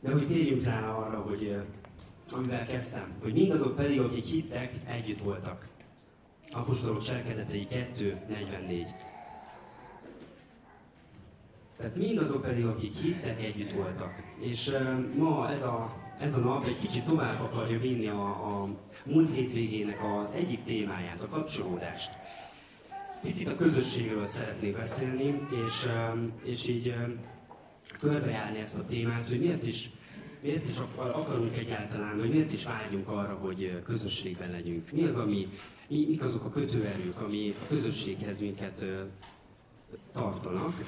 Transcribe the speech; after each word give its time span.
De 0.00 0.12
hogy 0.12 0.26
térjünk 0.26 0.64
rá 0.64 0.94
arra, 0.94 1.20
hogy 1.20 1.62
amivel 2.32 2.66
kezdtem, 2.66 3.12
hogy 3.22 3.32
mindazok 3.32 3.76
pedig, 3.76 4.00
akik 4.00 4.24
hittek, 4.24 4.72
együtt 4.86 5.20
voltak. 5.20 5.68
Apostolok 6.52 7.02
cselekedetei 7.02 7.66
2.44. 7.70 8.88
Tehát 11.76 11.96
mindazok 11.96 12.42
pedig, 12.42 12.64
akik 12.64 12.94
hittek, 12.94 13.42
együtt 13.42 13.72
voltak. 13.72 14.12
És 14.38 14.68
uh, 14.68 15.16
ma 15.16 15.50
ez 15.50 15.62
a, 15.62 15.92
ez 16.18 16.36
a 16.36 16.40
nap 16.40 16.64
egy 16.64 16.78
kicsit 16.78 17.04
tovább 17.04 17.40
akarja 17.40 17.78
vinni 17.78 18.06
a, 18.06 18.24
a 18.24 18.68
múlt 19.04 19.34
hétvégének 19.34 19.98
az 20.04 20.34
egyik 20.34 20.64
témáját, 20.64 21.22
a 21.22 21.28
kapcsolódást. 21.28 22.10
Picit 23.22 23.50
a 23.50 23.56
közösségről 23.56 24.26
szeretnék 24.26 24.76
beszélni, 24.76 25.40
és, 25.66 25.86
uh, 25.86 26.18
és 26.44 26.68
így 26.68 26.88
uh, 26.88 27.08
körbejárni 27.98 28.58
ezt 28.58 28.78
a 28.78 28.84
témát, 28.84 29.28
hogy 29.28 29.40
miért 29.40 29.66
is, 29.66 29.90
miért 30.42 30.68
is 30.68 30.76
akarunk 30.96 31.56
egyáltalán, 31.56 32.18
hogy 32.18 32.30
miért 32.30 32.52
is 32.52 32.64
vágyunk 32.64 33.08
arra, 33.08 33.34
hogy 33.34 33.82
közösségben 33.84 34.50
legyünk. 34.50 34.90
Mi 34.92 35.04
az, 35.04 35.18
ami, 35.18 35.48
mi, 35.88 36.06
mik 36.08 36.24
azok 36.24 36.44
a 36.44 36.50
kötőerők, 36.50 37.20
ami 37.20 37.54
a 37.62 37.66
közösséghez 37.68 38.40
minket 38.40 38.84
tartanak. 40.12 40.84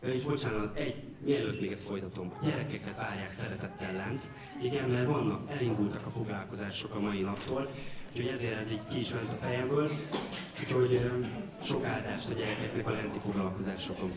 És 0.00 0.24
bocsánat, 0.24 0.76
egy, 0.76 1.02
mielőtt 1.24 1.60
még 1.60 1.72
ezt 1.72 1.86
folytatom, 1.86 2.32
gyerekeket 2.42 2.96
várják 2.96 3.32
szeretettel 3.32 3.92
lent. 3.92 4.28
Igen, 4.62 4.88
mert 4.90 5.06
vannak, 5.06 5.50
elindultak 5.50 6.06
a 6.06 6.10
foglalkozások 6.10 6.94
a 6.94 7.00
mai 7.00 7.20
naptól, 7.20 7.70
úgyhogy 8.10 8.26
ezért 8.26 8.58
ez 8.60 8.70
így 8.70 8.86
ki 8.90 8.98
is 8.98 9.12
ment 9.12 9.32
a 9.32 9.36
fejemből, 9.36 9.90
úgyhogy 10.60 11.10
sok 11.62 11.84
áldást 11.84 12.30
a 12.30 12.34
gyerekeknek 12.34 12.86
a 12.86 12.90
lenti 12.90 13.18
foglalkozásokon. 13.18 14.12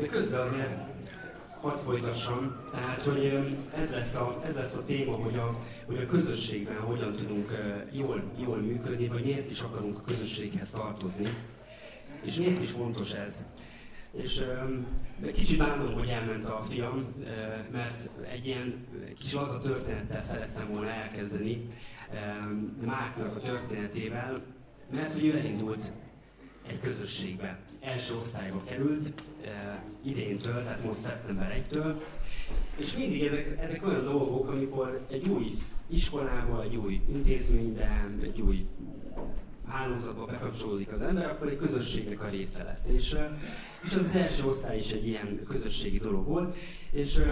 De 0.00 0.06
közben 0.06 0.40
azért 0.40 0.78
hadd 1.60 1.78
folytassam, 1.78 2.56
tehát 2.72 3.02
hogy 3.02 3.56
ez 3.74 3.90
lesz 3.90 4.16
a, 4.16 4.42
ez 4.46 4.56
lesz 4.56 4.76
a 4.76 4.84
téma, 4.84 5.12
hogy 5.16 5.36
a, 5.36 5.50
hogy 5.86 5.96
a 5.98 6.06
közösségben 6.06 6.80
hogyan 6.80 7.16
tudunk 7.16 7.52
jól, 7.90 8.22
jól 8.36 8.56
működni, 8.56 9.08
vagy 9.08 9.24
miért 9.24 9.50
is 9.50 9.60
akarunk 9.60 9.98
a 9.98 10.02
közösséghez 10.06 10.70
tartozni, 10.70 11.28
és 12.22 12.36
miért 12.36 12.62
is 12.62 12.70
fontos 12.70 13.12
ez. 13.12 13.46
És 14.12 14.44
kicsit 15.34 15.58
bánom, 15.58 15.92
hogy 15.92 16.08
elment 16.08 16.48
a 16.48 16.62
fiam, 16.62 16.96
uh, 16.96 17.26
mert 17.72 18.08
egy 18.30 18.46
ilyen 18.46 18.86
kis 19.18 19.34
az 19.34 19.54
a 19.54 19.60
történettel 19.60 20.22
szerettem 20.22 20.68
volna 20.72 20.90
elkezdeni, 20.90 21.66
Márknak 22.84 23.36
a 23.36 23.38
történetével, 23.38 24.42
mert 24.90 25.12
hogy 25.12 25.24
ő 25.24 25.38
elindult 25.38 25.92
egy 26.70 26.80
közösségbe. 26.80 27.58
Első 27.80 28.14
osztályba 28.14 28.62
került, 28.64 29.12
e, 29.44 29.82
idéntől, 30.02 30.62
tehát 30.62 30.84
most 30.84 30.98
szeptember 30.98 31.64
1-től, 31.70 31.94
és 32.76 32.96
mindig 32.96 33.22
ezek, 33.22 33.56
ezek 33.60 33.86
olyan 33.86 34.04
dolgok, 34.04 34.48
amikor 34.48 35.06
egy 35.10 35.28
új 35.28 35.58
iskolába, 35.86 36.62
egy 36.62 36.76
új 36.76 37.00
intézménybe, 37.08 38.06
egy 38.22 38.40
új 38.40 38.66
hálózatba 39.66 40.24
bekapcsolódik 40.24 40.92
az 40.92 41.02
ember, 41.02 41.30
akkor 41.30 41.48
egy 41.48 41.56
közösségnek 41.56 42.22
a 42.22 42.28
része 42.28 42.62
lesz. 42.62 42.88
És, 42.88 43.16
és 43.84 43.94
az, 43.94 44.16
első 44.16 44.44
osztály 44.44 44.78
is 44.78 44.92
egy 44.92 45.06
ilyen 45.06 45.44
közösségi 45.48 45.98
dolog 45.98 46.26
volt, 46.26 46.56
és 46.90 47.22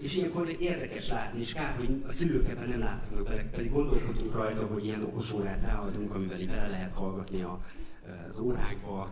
és 0.00 0.16
ilyenkor 0.16 0.56
érdekes 0.60 1.08
látni, 1.08 1.40
és 1.40 1.52
kár, 1.52 1.76
hogy 1.76 2.02
a 2.06 2.12
szülők 2.12 2.48
ebben 2.48 2.68
nem 2.68 2.78
láthatnak 2.78 3.24
bele, 3.24 3.42
pedig 3.42 3.72
gondolkodunk 3.72 4.34
rajta, 4.34 4.66
hogy 4.66 4.84
ilyen 4.84 5.02
okos 5.02 5.32
órát 5.32 5.62
ráadunk, 5.62 6.14
amivel 6.14 6.38
bele 6.46 6.68
lehet 6.68 6.94
hallgatni 6.94 7.42
a, 7.42 7.60
az 8.30 8.40
órákba, 8.40 9.10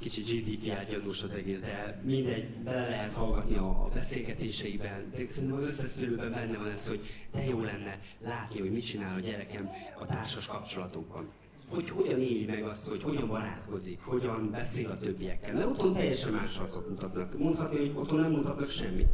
kicsit 0.00 0.26
GDPR 0.30 0.90
gyanús 0.90 1.22
az 1.22 1.34
egész, 1.34 1.60
de 1.60 2.00
mindegy, 2.04 2.48
bele 2.50 2.88
lehet 2.88 3.14
hallgatni 3.14 3.56
a 3.56 3.84
beszélgetéseiben, 3.94 5.10
de 5.10 5.26
szerintem 5.28 5.58
az 5.58 5.66
összes 5.66 5.90
szülőben 5.90 6.30
benne 6.30 6.58
van 6.58 6.70
ez, 6.70 6.88
hogy 6.88 7.00
de 7.32 7.44
jó 7.44 7.60
lenne 7.60 7.98
látni, 8.20 8.60
hogy 8.60 8.72
mit 8.72 8.84
csinál 8.84 9.16
a 9.16 9.20
gyerekem 9.20 9.70
a 10.00 10.06
társas 10.06 10.46
kapcsolatokban 10.46 11.28
hogy 11.68 11.90
hogyan 11.90 12.20
éli 12.20 12.44
meg 12.44 12.62
azt, 12.62 12.88
hogy 12.88 13.02
hogyan 13.02 13.28
barátkozik, 13.28 14.00
hogyan 14.00 14.50
beszél 14.50 14.90
a 14.90 14.98
többiekkel. 14.98 15.54
Mert 15.54 15.66
otthon 15.66 15.92
teljesen 15.92 16.32
más 16.32 16.58
arcot 16.58 16.88
mutatnak. 16.88 17.38
Mondhatni, 17.38 17.78
hogy 17.78 17.92
otthon 17.94 18.20
nem 18.20 18.30
mutatnak 18.30 18.70
semmit. 18.70 19.08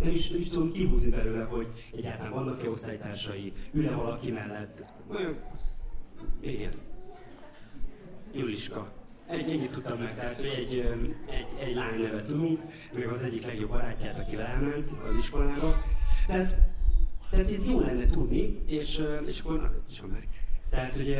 Nem 0.00 0.10
is, 0.10 0.30
nem 0.30 0.40
is 0.40 0.48
tudom 0.48 0.72
kihúzni 0.72 1.10
belőle, 1.10 1.44
hogy 1.44 1.66
egyáltalán 1.96 2.32
vannak-e 2.32 2.68
osztálytársai, 2.68 3.52
ül-e 3.72 3.94
valaki 3.94 4.30
mellett. 4.30 4.84
Igen. 6.40 6.72
Juliska. 8.32 8.92
Egy, 9.26 9.50
ennyit 9.50 9.70
tudtam 9.70 9.98
meg, 9.98 10.14
tehát 10.14 10.40
hogy 10.40 10.48
egy, 10.48 10.78
egy, 11.30 11.46
egy 11.68 11.74
lány 11.74 12.00
nevet 12.00 12.26
tudunk, 12.26 12.60
meg 12.94 13.08
az 13.08 13.22
egyik 13.22 13.46
legjobb 13.46 13.68
barátját, 13.70 14.18
akivel 14.18 14.46
elment 14.46 14.90
az 15.08 15.16
iskolába. 15.16 15.74
Tehát, 16.26 16.56
tehát 17.30 17.52
ez 17.52 17.68
jó 17.68 17.80
lenne 17.80 18.06
tudni, 18.06 18.62
és, 18.66 19.02
és 19.26 19.40
akkor, 19.40 19.60
na, 19.60 19.70
is 19.90 20.00
meg. 20.00 20.28
Tehát, 20.70 20.96
hogy 20.96 21.16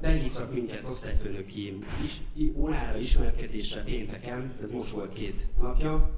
behívtak 0.00 0.52
minket 0.52 0.88
osztályfőnöki 0.88 1.78
is, 2.04 2.20
órára 2.56 2.98
ismerkedésre 2.98 3.82
pénteken, 3.82 4.52
ez 4.62 4.72
most 4.72 4.92
volt 4.92 5.12
két 5.12 5.48
napja, 5.60 6.14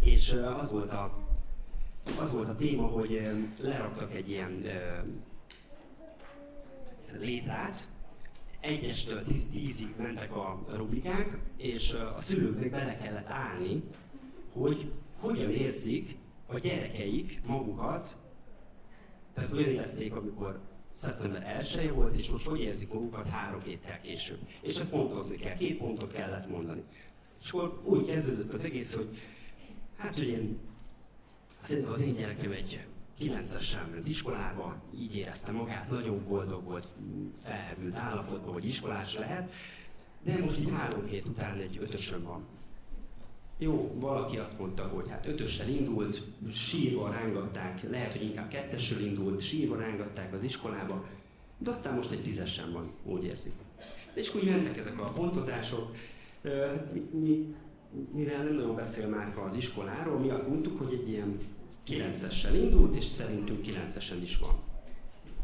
és 0.00 0.36
az 0.60 0.70
volt 0.70 0.92
a, 0.92 1.18
az 2.20 2.32
volt 2.32 2.48
a 2.48 2.54
téma, 2.54 2.86
hogy 2.86 3.30
leraktak 3.60 4.14
egy 4.14 4.30
ilyen 4.30 4.62
létrát, 7.18 7.88
egyestől 8.66 9.24
tíz, 9.24 9.48
tízig 9.48 9.94
mentek 9.98 10.36
a 10.36 10.64
rubrikák, 10.72 11.38
és 11.56 11.92
a 11.92 12.20
szülőknek 12.20 12.70
bele 12.70 12.96
kellett 12.96 13.28
állni, 13.28 13.82
hogy 14.52 14.90
hogyan 15.18 15.50
érzik 15.50 16.16
a 16.46 16.58
gyerekeik 16.58 17.40
magukat, 17.46 18.16
tehát 19.34 19.52
olyan 19.52 19.68
érezték, 19.68 20.14
amikor 20.14 20.60
szeptember 20.94 21.66
1 21.74 21.90
volt, 21.90 22.16
és 22.16 22.30
most 22.30 22.46
hogy 22.46 22.60
érzik 22.60 22.92
magukat 22.92 23.28
három 23.28 23.60
héttel 23.60 24.00
később. 24.00 24.38
És 24.60 24.78
ezt 24.78 24.90
pontozni 24.90 25.36
kell, 25.36 25.56
két 25.56 25.78
pontot 25.78 26.12
kellett 26.12 26.48
mondani. 26.48 26.82
És 27.42 27.50
akkor 27.50 27.80
úgy 27.84 28.06
kezdődött 28.06 28.54
az 28.54 28.64
egész, 28.64 28.94
hogy 28.94 29.08
hát, 29.96 30.18
hogy 30.18 30.28
én 30.28 30.58
szerintem 31.62 31.92
az 31.92 32.02
én 32.02 32.14
gyerekem 32.14 32.52
egy 32.52 32.86
9-essel 33.20 33.90
ment 33.90 34.08
iskolába, 34.08 34.76
így 34.98 35.16
érezte 35.16 35.52
magát, 35.52 35.90
nagyon 35.90 36.24
boldog 36.28 36.64
volt, 36.64 36.94
felhevült 37.42 37.98
állapotban, 37.98 38.52
hogy 38.52 38.64
iskolás 38.64 39.16
lehet, 39.16 39.52
de 40.22 40.38
most 40.38 40.60
így 40.60 40.70
három 40.70 41.06
hét 41.06 41.28
után 41.28 41.58
egy 41.58 41.78
ötösön 41.80 42.22
van. 42.22 42.44
Jó, 43.58 43.94
valaki 43.98 44.36
azt 44.36 44.58
mondta, 44.58 44.82
hogy 44.82 45.08
hát 45.08 45.26
ötössel 45.26 45.68
indult, 45.68 46.22
sírva 46.52 47.10
rángatták, 47.10 47.90
lehet, 47.90 48.12
hogy 48.12 48.22
inkább 48.22 48.48
kettessel 48.48 49.00
indult, 49.00 49.40
sírva 49.40 49.76
rángatták 49.76 50.32
az 50.32 50.42
iskolába, 50.42 51.06
de 51.58 51.70
aztán 51.70 51.94
most 51.94 52.10
egy 52.10 52.22
tízesen 52.22 52.72
van, 52.72 52.90
úgy 53.04 53.24
érzik. 53.24 53.52
És 54.14 54.34
úgy 54.34 54.44
mentek 54.44 54.76
ezek 54.76 55.00
a 55.00 55.04
pontozások, 55.04 55.90
mi, 56.92 57.00
mi, 57.20 57.54
mivel 58.12 58.44
nem 58.44 58.54
nagyon 58.54 58.74
beszél 58.74 59.08
már 59.08 59.38
az 59.46 59.54
iskoláról, 59.54 60.18
mi 60.18 60.30
azt 60.30 60.48
mondtuk, 60.48 60.78
hogy 60.78 60.92
egy 60.92 61.08
ilyen 61.08 61.38
kilencessel 61.86 62.54
indult, 62.54 62.96
és 62.96 63.04
szerintünk 63.04 63.60
kilencesen 63.60 64.22
is 64.22 64.38
van. 64.38 64.54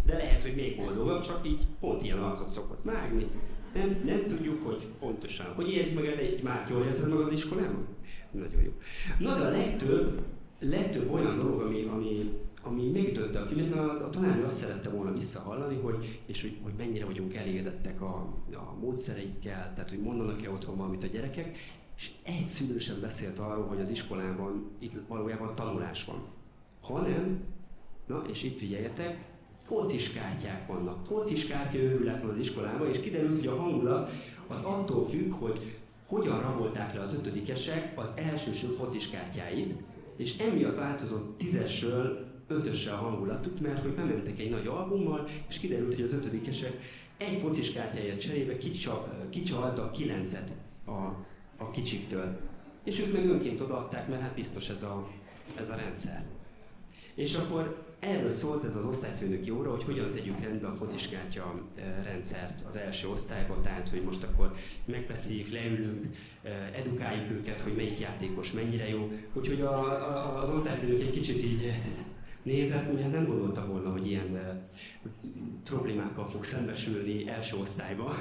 De 0.06 0.16
lehet, 0.16 0.42
hogy 0.42 0.54
még 0.54 0.76
boldogabb, 0.76 1.20
csak 1.20 1.46
így 1.46 1.66
pont 1.80 2.02
ilyen 2.02 2.18
arcot 2.18 2.46
szokott 2.46 2.82
vágni. 2.82 3.26
Nem, 3.74 4.02
nem 4.04 4.26
tudjuk, 4.26 4.62
hogy 4.62 4.88
pontosan. 4.98 5.46
Hogy 5.54 5.72
érzi 5.72 5.94
meg 5.94 6.06
egy 6.06 6.42
már 6.42 6.66
jól 6.70 6.84
érzed 6.84 7.08
magad 7.08 7.32
iskolában? 7.32 7.86
Nagyon 8.30 8.62
jó. 8.62 8.70
Na 9.18 9.38
de 9.38 9.44
a 9.44 9.50
legtöbb, 9.50 10.22
legtöbb 10.60 11.12
olyan 11.12 11.34
dolog, 11.34 11.60
ami, 11.60 11.82
ami, 11.82 12.30
ami 12.62 12.90
megütötte 12.90 13.40
a 13.40 13.44
filmet, 13.44 13.72
a, 13.72 14.06
a 14.06 14.10
tanárnő 14.10 14.44
azt 14.44 14.56
szerette 14.56 14.90
volna 14.90 15.12
visszahallani, 15.12 15.76
hogy, 15.76 16.20
és 16.26 16.42
hogy, 16.42 16.58
hogy 16.62 16.72
mennyire 16.76 17.04
vagyunk 17.04 17.34
elégedettek 17.34 18.00
a, 18.00 18.14
a 18.52 18.76
módszereikkel, 18.80 19.72
tehát 19.74 19.90
hogy 19.90 20.00
mondanak-e 20.00 20.50
otthon 20.50 20.76
valamit 20.76 21.04
a 21.04 21.06
gyerekek, 21.06 21.58
és 21.96 22.10
egy 22.22 22.44
szülő 22.44 22.78
sem 22.78 23.00
beszélt 23.00 23.38
arról, 23.38 23.66
hogy 23.66 23.80
az 23.80 23.90
iskolában 23.90 24.70
itt 24.78 24.92
valójában 25.08 25.54
tanulás 25.54 26.04
van. 26.04 26.22
Hanem, 26.82 27.40
na 28.06 28.22
és 28.30 28.42
itt 28.42 28.58
figyeljetek, 28.58 29.30
kártyák 30.12 30.66
vannak. 30.66 31.04
kártya 31.46 31.78
őrület 31.78 32.22
van 32.22 32.30
az 32.30 32.38
iskolában, 32.38 32.88
és 32.88 33.00
kiderült, 33.00 33.36
hogy 33.36 33.46
a 33.46 33.56
hangulat 33.56 34.10
az 34.46 34.62
attól 34.62 35.04
függ, 35.04 35.32
hogy 35.32 35.78
hogyan 36.08 36.40
rabolták 36.40 36.94
le 36.94 37.00
az 37.00 37.14
ötödikesek 37.14 37.98
az 37.98 38.12
elsőső 38.16 38.68
kártyáit, 39.10 39.74
és 40.16 40.38
emiatt 40.38 40.76
változott 40.76 41.38
tízesről 41.38 42.30
ötösre 42.46 42.92
a 42.92 42.96
hangulatuk, 42.96 43.60
mert 43.60 43.82
hogy 43.82 43.94
bementek 43.94 44.38
egy 44.38 44.50
nagy 44.50 44.66
albummal, 44.66 45.28
és 45.48 45.58
kiderült, 45.58 45.94
hogy 45.94 46.04
az 46.04 46.12
ötödikesek 46.12 46.72
egy 47.16 47.72
kártyáját 47.72 48.20
cserébe 48.20 48.56
kicsaltak 49.30 49.92
kilencet 49.92 50.54
a, 50.84 50.90
a 51.56 51.70
kicsiktől. 51.72 52.40
És 52.84 53.00
ők 53.00 53.12
meg 53.12 53.26
önként 53.26 53.60
odaadták, 53.60 54.08
mert 54.08 54.22
hát 54.22 54.34
biztos 54.34 54.68
ez 54.68 54.82
a, 54.82 55.08
ez 55.56 55.68
a 55.68 55.74
rendszer. 55.74 56.24
És 57.14 57.34
akkor 57.34 57.92
erről 57.98 58.30
szólt 58.30 58.64
ez 58.64 58.76
az 58.76 58.84
osztályfőnöki 58.84 59.50
óra, 59.50 59.70
hogy 59.70 59.84
hogyan 59.84 60.10
tegyük 60.10 60.40
rendbe 60.40 60.66
a 60.66 60.72
fociskártya 60.72 61.62
rendszert 62.04 62.64
az 62.68 62.76
első 62.76 63.08
osztályban, 63.08 63.62
tehát 63.62 63.88
hogy 63.88 64.02
most 64.02 64.22
akkor 64.22 64.54
megbeszéljük, 64.84 65.48
leülünk, 65.48 66.06
edukáljuk 66.74 67.30
őket, 67.30 67.60
hogy 67.60 67.74
melyik 67.76 67.98
játékos 67.98 68.52
mennyire 68.52 68.88
jó. 68.88 69.10
Úgyhogy 69.32 69.60
a, 69.60 69.74
a, 69.74 70.40
az 70.40 70.50
osztályfőnök 70.50 71.00
egy 71.00 71.10
kicsit 71.10 71.42
így 71.42 71.72
nézett, 72.42 72.92
ugye 72.92 73.06
nem 73.06 73.26
gondolta 73.26 73.66
volna, 73.66 73.90
hogy 73.90 74.06
ilyen 74.06 74.60
problémákkal 75.64 76.26
fog 76.26 76.44
szembesülni 76.44 77.28
első 77.28 77.56
osztályban. 77.56 78.16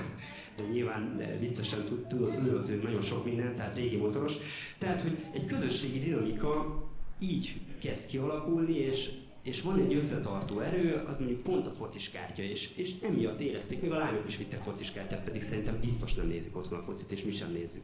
De 0.55 0.63
nyilván 0.63 1.21
viccesen 1.39 1.85
tudott, 1.85 2.37
tudott 2.37 2.69
ő 2.69 2.81
nagyon 2.83 3.01
sok 3.01 3.25
mindent, 3.25 3.55
tehát 3.55 3.75
régi 3.75 3.97
motoros. 3.97 4.33
Tehát, 4.77 5.01
hogy 5.01 5.17
egy 5.33 5.45
közösségi 5.45 5.99
dinamika 5.99 6.83
így 7.19 7.61
kezd 7.81 8.07
kialakulni, 8.07 8.77
és 8.77 9.11
és 9.43 9.61
van 9.61 9.79
egy 9.79 9.93
összetartó 9.93 10.59
erő, 10.59 11.03
az 11.09 11.17
mondjuk 11.17 11.43
pont 11.43 11.67
a 11.67 11.71
fociskártya, 11.71 12.43
és, 12.43 12.69
és 12.75 12.95
emiatt 13.01 13.39
érezték, 13.39 13.81
még 13.81 13.91
a 13.91 13.97
lányok 13.97 14.27
is 14.27 14.37
vittek 14.37 14.63
fociskártyát, 14.63 15.23
pedig 15.23 15.41
szerintem 15.41 15.79
biztos 15.79 16.13
nem 16.13 16.27
nézik 16.27 16.57
otthon 16.57 16.79
a 16.79 16.81
focit, 16.81 17.11
és 17.11 17.23
mi 17.23 17.31
sem 17.31 17.51
nézzük. 17.51 17.81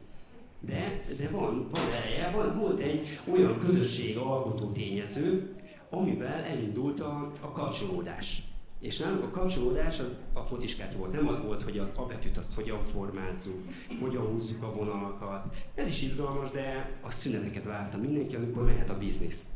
De, 0.60 1.04
de 1.16 1.28
van, 1.28 1.68
van 1.70 1.82
ereje, 2.02 2.30
van, 2.30 2.58
volt 2.58 2.80
egy 2.80 3.20
olyan 3.32 3.58
közösség 3.58 4.16
alkotó 4.16 4.70
tényező, 4.70 5.54
amivel 5.90 6.42
elindult 6.42 7.00
a, 7.00 7.32
a 7.40 7.52
kapcsolódás. 7.52 8.42
És 8.80 8.98
nálunk 8.98 9.22
a 9.22 9.30
kapcsolódás 9.30 10.00
az 10.00 10.16
a 10.32 10.40
fociskártya 10.40 10.98
volt. 10.98 11.12
Nem 11.12 11.28
az 11.28 11.42
volt, 11.42 11.62
hogy 11.62 11.78
az 11.78 11.92
abetűt 11.96 12.36
azt 12.36 12.54
hogyan 12.54 12.82
formázzuk, 12.82 13.62
hogyan 14.00 14.26
húzzuk 14.26 14.62
a 14.62 14.72
vonalakat. 14.72 15.48
Ez 15.74 15.88
is 15.88 16.02
izgalmas, 16.02 16.50
de 16.50 16.98
a 17.02 17.10
szüneteket 17.10 17.64
várta 17.64 17.96
mindenki, 17.96 18.36
amikor 18.36 18.64
mehet 18.64 18.90
a 18.90 18.98
biznisz. 18.98 19.46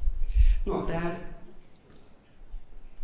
Na, 0.64 0.85
tehát 0.85 1.32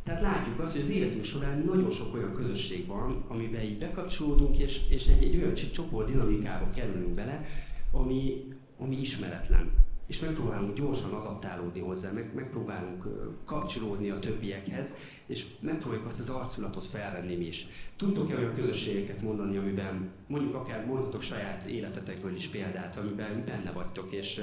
tehát 0.08 0.22
látjuk 0.22 0.60
azt, 0.60 0.72
hogy 0.72 0.80
az 0.80 0.90
életünk 0.90 1.24
során 1.24 1.58
nagyon 1.58 1.90
sok 1.90 2.14
olyan 2.14 2.32
közösség 2.32 2.86
van, 2.86 3.24
amiben 3.28 3.62
így 3.62 3.78
bekapcsolódunk, 3.78 4.58
és, 4.58 4.80
és 4.88 5.06
egy, 5.06 5.22
egy 5.22 5.36
olyan 5.36 5.54
csoport 5.54 6.10
dinamikába 6.10 6.68
kerülünk 6.70 7.14
bele, 7.14 7.44
ami, 7.92 8.44
ami 8.78 8.96
ismeretlen. 9.00 9.70
És 10.06 10.20
megpróbálunk 10.20 10.76
gyorsan 10.76 11.12
adaptálódni 11.12 11.80
hozzá, 11.80 12.10
meg, 12.12 12.34
megpróbálunk 12.34 13.04
kapcsolódni 13.44 14.10
a 14.10 14.18
többiekhez, 14.18 14.92
és 15.26 15.46
megpróbáljuk 15.60 16.06
azt 16.06 16.20
az 16.20 16.28
arculatot 16.28 16.84
felvenni 16.84 17.36
mi 17.36 17.46
is. 17.46 17.66
Tudtok-e 17.96 18.36
olyan 18.36 18.52
közösségeket 18.52 19.22
mondani, 19.22 19.56
amiben 19.56 20.10
mondjuk 20.28 20.54
akár 20.54 20.86
mondhatok 20.86 21.22
saját 21.22 21.64
életetekből 21.64 22.34
is 22.34 22.46
példát, 22.46 22.96
amiben 22.96 23.44
benne 23.46 23.72
vagytok, 23.72 24.12
és 24.12 24.40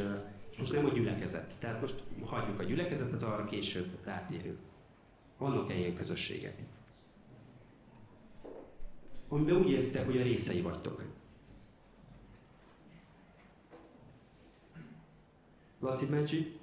most 0.58 0.72
nem 0.72 0.86
a 0.86 0.90
gyülekezet. 0.90 1.54
Tehát 1.60 1.82
most 1.82 2.04
hagyjuk 2.24 2.60
a 2.60 2.64
gyülekezetet, 2.64 3.24
arra 3.24 3.46
később 3.46 3.98
rátérünk. 4.04 4.60
Vannak-e 5.38 5.78
ilyen 5.78 5.96
közösségek? 5.96 6.64
Amiben 9.28 9.56
úgy 9.56 9.70
érzitek, 9.70 10.06
hogy 10.06 10.18
a 10.18 10.24
részei 10.24 10.62
vagytok. 10.62 11.04
Laci 15.80 16.06
Mencsi? 16.06 16.60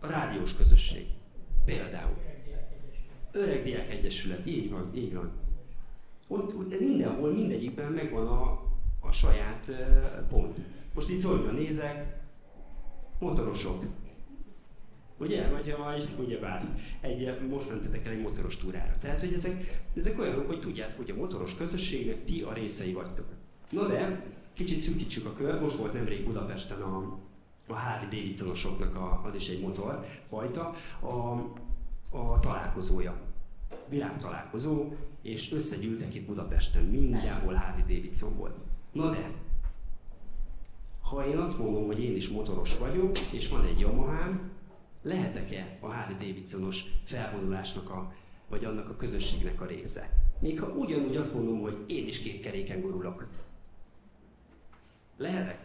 A 0.00 0.06
rádiós 0.06 0.54
közösség. 0.54 1.06
Például. 1.64 2.16
Öreg 3.32 3.62
Diák 3.62 3.90
Egyesület, 3.90 4.46
így 4.46 4.70
van, 4.70 4.90
így 4.94 5.14
van. 5.14 5.32
Ott, 6.26 6.56
ott 6.56 6.80
mindenhol, 6.80 7.32
mindegyikben 7.32 7.92
megvan 7.92 8.26
a, 8.26 8.62
a 9.00 9.12
saját 9.12 9.70
pont. 10.28 10.60
Most 10.94 11.08
itt 11.08 11.18
szólva 11.18 11.50
nézek, 11.50 12.20
motorosok, 13.18 13.84
Ugye? 15.20 15.48
Vagy, 15.48 15.74
vagy 15.84 16.08
ugye 16.18 16.38
bár 16.38 16.74
egy, 17.00 17.48
most 17.48 17.68
mentetek 17.68 18.06
el 18.06 18.12
egy 18.12 18.22
motoros 18.22 18.56
túrára. 18.56 18.96
Tehát, 19.00 19.20
hogy 19.20 19.32
ezek, 19.32 19.82
ezek 19.96 20.18
olyanok, 20.18 20.46
hogy 20.46 20.60
tudjátok, 20.60 20.96
hogy 20.96 21.10
a 21.10 21.14
motoros 21.14 21.54
közösségnek 21.54 22.24
ti 22.24 22.40
a 22.40 22.52
részei 22.52 22.92
vagytok. 22.92 23.26
Na 23.70 23.86
de, 23.86 24.24
kicsit 24.52 24.76
szűkítsük 24.76 25.26
a 25.26 25.32
kört, 25.32 25.60
most 25.60 25.76
volt 25.76 25.92
nemrég 25.92 26.24
Budapesten 26.24 26.80
a, 26.80 27.18
a 27.66 27.74
Harley 27.74 28.08
Davidsonosoknak 28.08 29.24
az 29.26 29.34
is 29.34 29.48
egy 29.48 29.60
motor 29.60 30.04
fajta, 30.24 30.74
a, 31.00 31.06
a 32.16 32.40
találkozója. 32.40 33.20
találkozó, 34.20 34.92
és 35.22 35.52
összegyűltek 35.52 36.14
itt 36.14 36.26
Budapesten, 36.26 36.84
mindenhol 36.84 37.54
Harley 37.54 37.80
Davidson 37.80 38.36
volt. 38.36 38.56
Na 38.92 39.10
de, 39.10 39.30
ha 41.08 41.26
én 41.26 41.36
azt 41.36 41.58
mondom, 41.58 41.86
hogy 41.86 42.04
én 42.04 42.16
is 42.16 42.28
motoros 42.28 42.78
vagyok, 42.78 43.18
és 43.32 43.48
van 43.48 43.64
egy 43.64 43.80
yamaha 43.80 44.40
lehetek-e 45.02 45.78
a 45.80 45.86
Harley 45.86 46.16
Davidsonos 46.18 46.84
felvonulásnak 47.04 47.90
a, 47.90 48.12
vagy 48.48 48.64
annak 48.64 48.88
a 48.88 48.96
közösségnek 48.96 49.60
a 49.60 49.66
része? 49.66 50.10
Még 50.38 50.60
ha 50.60 50.66
ugyanúgy 50.66 51.16
azt 51.16 51.34
mondom, 51.34 51.60
hogy 51.60 51.84
én 51.86 52.06
is 52.06 52.18
két 52.18 52.40
keréken 52.40 52.80
gurulok. 52.80 53.26
Lehetek? 55.16 55.58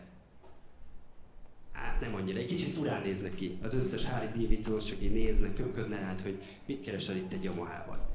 Hát 1.72 2.00
nem 2.00 2.16
annyira, 2.16 2.40
egy 2.40 2.46
kicsit 2.46 2.74
furán 2.74 3.02
néznek 3.02 3.36
ki. 3.36 3.58
Az 3.64 3.74
összes 3.74 4.06
Harley 4.06 4.32
Davidsonos 4.32 4.84
csak 4.84 5.02
így 5.02 5.14
néznek, 5.14 5.54
köködne 5.54 5.96
hát, 5.96 6.22
hogy 6.22 6.42
mit 6.66 6.82
keresel 6.82 7.16
itt 7.16 7.34
egy 7.34 7.44
Yamaha-val. 7.44 8.13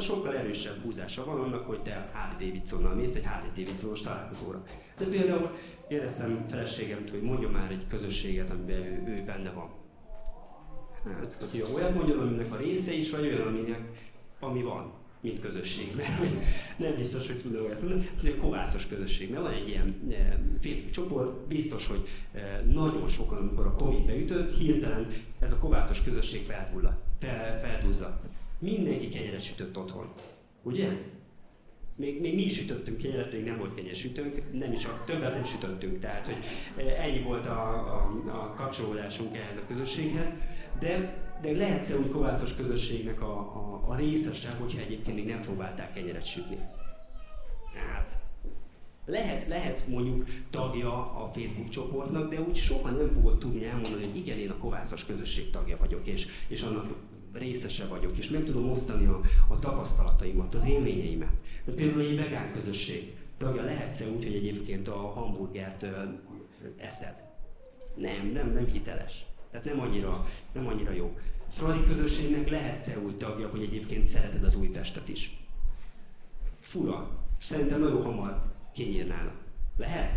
Sokkal 0.00 0.36
erősebb 0.36 0.82
húzása 0.82 1.24
van 1.24 1.40
annak, 1.40 1.66
hogy 1.66 1.82
te 1.82 2.10
Harley 2.12 2.46
Davidsonnal 2.46 2.94
mész 2.94 3.14
egy 3.14 3.26
Harley 3.26 3.50
Davidsonos 3.56 4.00
találkozóra. 4.00 4.62
De 4.98 5.04
például 5.04 5.50
éreztem 5.88 6.44
feleségemt, 6.46 7.10
hogy 7.10 7.22
mondja 7.22 7.48
már 7.48 7.70
egy 7.70 7.86
közösséget, 7.88 8.50
amiben 8.50 8.76
ő, 8.76 9.02
ő 9.06 9.22
benne 9.26 9.50
van 9.50 9.70
Hát, 11.04 11.36
hogy 11.50 11.64
olyat 11.74 11.94
mondjon, 11.94 12.18
aminek 12.18 12.52
a 12.52 12.56
része 12.56 12.92
is, 12.92 13.10
vagy 13.10 13.26
olyan, 13.26 13.46
aminek, 13.46 13.80
ami 14.40 14.62
van, 14.62 14.92
mint 15.20 15.40
közösség. 15.40 15.94
Mert 15.96 16.20
nem 16.76 16.94
biztos, 16.94 17.26
hogy 17.26 17.38
tudom 17.38 17.64
olyat 17.64 17.80
mondani, 17.80 18.10
hogy 18.20 18.34
a 18.38 18.40
kovászos 18.40 18.86
közösség. 18.86 19.30
Mert 19.30 19.42
van 19.42 19.52
egy 19.52 19.68
ilyen 19.68 19.96
e, 20.10 20.40
Facebook 20.60 20.90
csoport, 20.90 21.46
biztos, 21.46 21.86
hogy 21.86 22.08
e, 22.32 22.64
nagyon 22.70 23.08
sokan, 23.08 23.38
amikor 23.38 23.66
a 23.66 23.74
Covid 23.74 24.06
beütött, 24.06 24.52
hirtelen 24.52 25.06
ez 25.38 25.52
a 25.52 25.58
kovászos 25.58 26.02
közösség 26.02 26.42
felfulladt, 26.42 27.02
fel, 27.18 27.58
felduzzadt. 27.58 28.28
Mindenki 28.58 29.08
kenyeret 29.08 29.40
sütött 29.40 29.78
otthon. 29.78 30.12
Ugye? 30.62 30.88
még, 31.98 32.20
még 32.20 32.34
mi 32.34 32.42
is 32.42 32.54
sütöttünk 32.54 32.98
kenyeret, 32.98 33.32
még 33.32 33.44
nem 33.44 33.58
volt 33.58 33.74
kenyesütőnk, 33.74 34.52
nem 34.52 34.72
is, 34.72 34.86
többet 35.04 35.34
nem 35.34 35.44
sütöttünk, 35.44 35.98
tehát 35.98 36.26
hogy 36.26 36.36
e, 36.86 37.02
ennyi 37.02 37.22
volt 37.22 37.46
a, 37.46 37.72
a, 37.94 38.22
a 38.26 38.54
kapcsolódásunk 38.56 39.36
ehhez 39.36 39.56
a 39.56 39.66
közösséghez 39.66 40.32
de, 40.78 41.22
de 41.40 41.52
lehetsz-e 41.52 41.96
úgy 41.96 42.08
kovászos 42.08 42.54
közösségnek 42.54 43.20
a, 43.20 43.38
a, 43.38 43.84
a 43.88 43.96
részese, 43.96 44.50
hogyha 44.50 44.80
egyébként 44.80 45.16
még 45.16 45.26
nem 45.26 45.40
próbálták 45.40 45.92
kenyeret 45.92 46.26
sütni? 46.26 46.58
Hát, 47.74 48.18
lehetsz, 49.06 49.46
lehetsz 49.48 49.84
mondjuk 49.84 50.26
tagja 50.50 50.92
a 50.92 51.28
Facebook 51.32 51.68
csoportnak, 51.68 52.30
de 52.30 52.40
úgy 52.40 52.56
soha 52.56 52.90
nem 52.90 53.08
fogod 53.08 53.38
tudni 53.38 53.64
elmondani, 53.64 54.04
hogy 54.04 54.16
igen, 54.16 54.38
én 54.38 54.50
a 54.50 54.56
kovászos 54.56 55.04
közösség 55.04 55.50
tagja 55.50 55.76
vagyok, 55.76 56.06
és, 56.06 56.26
és 56.48 56.62
annak 56.62 56.94
részese 57.32 57.86
vagyok, 57.86 58.18
és 58.18 58.28
meg 58.28 58.44
tudom 58.44 58.70
osztani 58.70 59.06
a, 59.06 59.20
a 59.48 59.58
tapasztalataimat, 59.58 60.54
az 60.54 60.64
élményeimet. 60.64 61.32
De 61.64 61.72
például 61.72 62.00
egy 62.00 62.16
vegán 62.16 62.52
közösség 62.52 63.16
tagja 63.36 63.62
lehetsz-e 63.62 64.08
úgy, 64.08 64.24
hogy 64.24 64.34
egyébként 64.34 64.88
a 64.88 64.96
hamburgert 64.96 65.82
ö, 65.82 66.02
eszed? 66.76 67.22
Nem, 67.94 68.30
nem, 68.32 68.52
nem 68.52 68.66
hiteles. 68.66 69.24
Tehát 69.50 69.66
nem 69.66 69.80
annyira, 69.80 70.26
nem 70.52 70.66
annyira 70.66 70.92
jó. 70.92 71.18
Fradi 71.48 71.82
közösségnek 71.82 72.48
lehetsz 72.48 72.90
úgy 73.04 73.16
tagja, 73.16 73.48
hogy 73.48 73.62
egyébként 73.62 74.06
szereted 74.06 74.44
az 74.44 74.54
Újpestet 74.54 75.08
is. 75.08 75.36
Fura. 76.58 77.08
Szerintem 77.40 77.80
nagyon 77.80 78.02
hamar 78.02 78.42
kinyírnának. 78.72 79.34
Lehet? 79.76 80.12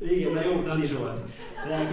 Igen, 0.00 0.32
na 0.32 0.44
jó, 0.44 0.62
Dani 0.62 0.86
Zsolt, 0.86 1.20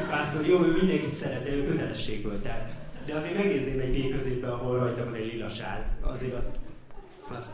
pásztor, 0.10 0.46
jó, 0.46 0.64
ő 0.64 0.72
mindenkit 0.72 1.12
szeret, 1.12 1.44
de 1.44 1.50
ő 1.50 1.68
kötelességből. 1.68 2.42
Tehát, 2.42 2.85
de 3.06 3.16
azért 3.16 3.38
megnézném 3.38 3.80
egy 3.80 3.94
végközépbe, 3.94 4.52
ahol 4.52 4.78
rajta 4.78 5.04
van 5.04 5.14
egy 5.14 5.34
lila 5.34 5.50
sár. 5.50 5.98
Azért 6.02 6.34
azt, 6.34 6.60
azt 7.32 7.52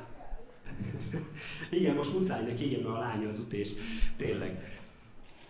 igen, 1.70 1.96
most 1.96 2.13
muszáj 2.13 2.43
neki, 2.43 2.65
igen, 2.65 2.81
mert 2.81 2.96
a 2.96 3.00
lánya 3.00 3.27
az 3.27 3.39
utés. 3.39 3.70
Tényleg. 4.17 4.79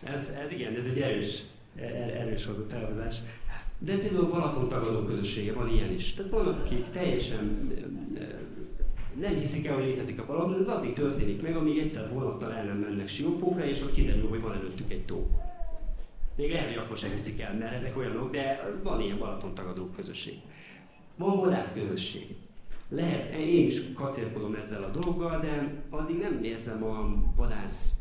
Ez, 0.02 0.36
ez 0.42 0.52
igen, 0.52 0.74
ez 0.74 0.86
egy 0.86 1.00
erős, 1.00 1.42
Er-, 1.76 2.14
erős 2.14 2.48
felhozás. 2.68 3.16
De 3.78 3.98
például 3.98 4.28
Balaton 4.28 4.68
tagadó 4.68 5.02
közössége 5.02 5.52
van 5.52 5.68
ilyen 5.68 5.92
is. 5.92 6.12
Tehát 6.12 6.30
vannak, 6.30 6.60
akik 6.60 6.90
teljesen 6.90 7.72
nem 9.20 9.34
hiszik 9.34 9.66
el, 9.66 9.74
hogy 9.74 9.84
létezik 9.84 10.20
a 10.20 10.26
Balaton, 10.26 10.60
ez 10.60 10.68
addig 10.68 10.92
történik 10.92 11.42
meg, 11.42 11.56
amíg 11.56 11.78
egyszer 11.78 12.12
vonattal 12.12 12.52
el 12.52 12.64
nem 12.64 12.76
mennek 12.76 13.08
Siófókra, 13.08 13.64
és 13.64 13.82
ott 13.82 13.92
kiderül, 13.92 14.28
hogy 14.28 14.40
van 14.40 14.54
előttük 14.54 14.90
egy 14.90 15.04
tó. 15.04 15.26
Még 16.36 16.50
lehet, 16.50 16.68
hogy 16.68 16.76
akkor 16.76 16.96
sem 16.96 17.10
hiszik 17.10 17.40
el, 17.40 17.54
mert 17.54 17.74
ezek 17.74 17.96
olyanok, 17.96 18.30
de 18.30 18.60
van 18.82 19.00
ilyen 19.00 19.18
Balaton 19.18 19.54
tagadó 19.54 19.86
közösség. 19.96 20.34
Van 21.16 21.36
vadász 21.36 21.72
közösség. 21.72 22.36
Lehet, 22.88 23.34
én 23.34 23.66
is 23.66 23.92
kacérkodom 23.94 24.54
ezzel 24.54 24.82
a 24.82 24.90
dologgal, 24.90 25.40
de 25.40 25.82
addig 25.90 26.18
nem 26.18 26.44
érzem 26.44 26.84
a 26.84 27.14
vadász 27.36 27.94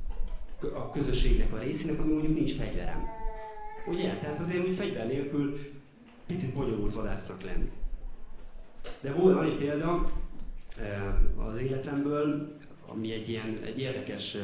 a 0.73 0.89
közösségnek 0.89 1.53
a 1.53 1.57
részének, 1.57 1.99
ami 1.99 2.11
mondjuk 2.13 2.35
nincs 2.35 2.53
fegyverem. 2.53 3.07
Ugye? 3.87 4.17
Tehát 4.17 4.39
azért 4.39 4.67
úgy 4.67 4.75
fegyver 4.75 5.07
nélkül 5.07 5.57
picit 6.27 6.53
bonyolult 6.53 6.93
vadásznak 6.93 7.41
lenni. 7.41 7.71
De 9.01 9.11
volt 9.11 9.43
egy 9.43 9.57
példa 9.57 10.11
az 11.49 11.57
életemből, 11.57 12.57
ami 12.93 13.11
egy 13.11 13.29
ilyen 13.29 13.59
egy 13.63 13.79
érdekes 13.79 14.37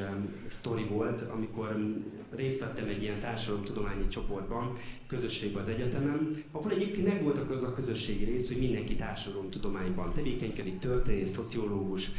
sztori 0.47 0.83
volt, 0.83 1.21
amikor 1.21 1.95
részt 2.35 2.59
vettem 2.59 2.87
egy 2.87 3.01
ilyen 3.01 3.19
társadalomtudományi 3.19 4.07
csoportban, 4.07 4.71
közösségben 5.07 5.61
az 5.61 5.67
egyetemen, 5.67 6.43
ahol 6.51 6.71
egyébként 6.71 7.07
meg 7.07 7.23
volt 7.23 7.37
az 7.37 7.63
a 7.63 7.73
közösségi 7.73 8.23
rész, 8.23 8.47
hogy 8.47 8.57
mindenki 8.57 8.95
társadalomtudományban 8.95 10.13
tevékenykedik, 10.13 10.79
történész, 10.79 11.29
szociológus, 11.29 12.11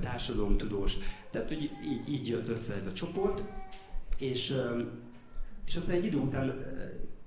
társadalomtudós, 0.00 0.96
tehát 1.30 1.48
hogy 1.48 1.62
így, 1.62 2.08
így 2.08 2.28
jött 2.28 2.48
össze 2.48 2.74
ez 2.74 2.86
a 2.86 2.92
csoport, 2.92 3.42
és, 4.18 4.54
és 5.66 5.76
aztán 5.76 5.96
egy 5.96 6.04
idő 6.04 6.16
után 6.16 6.64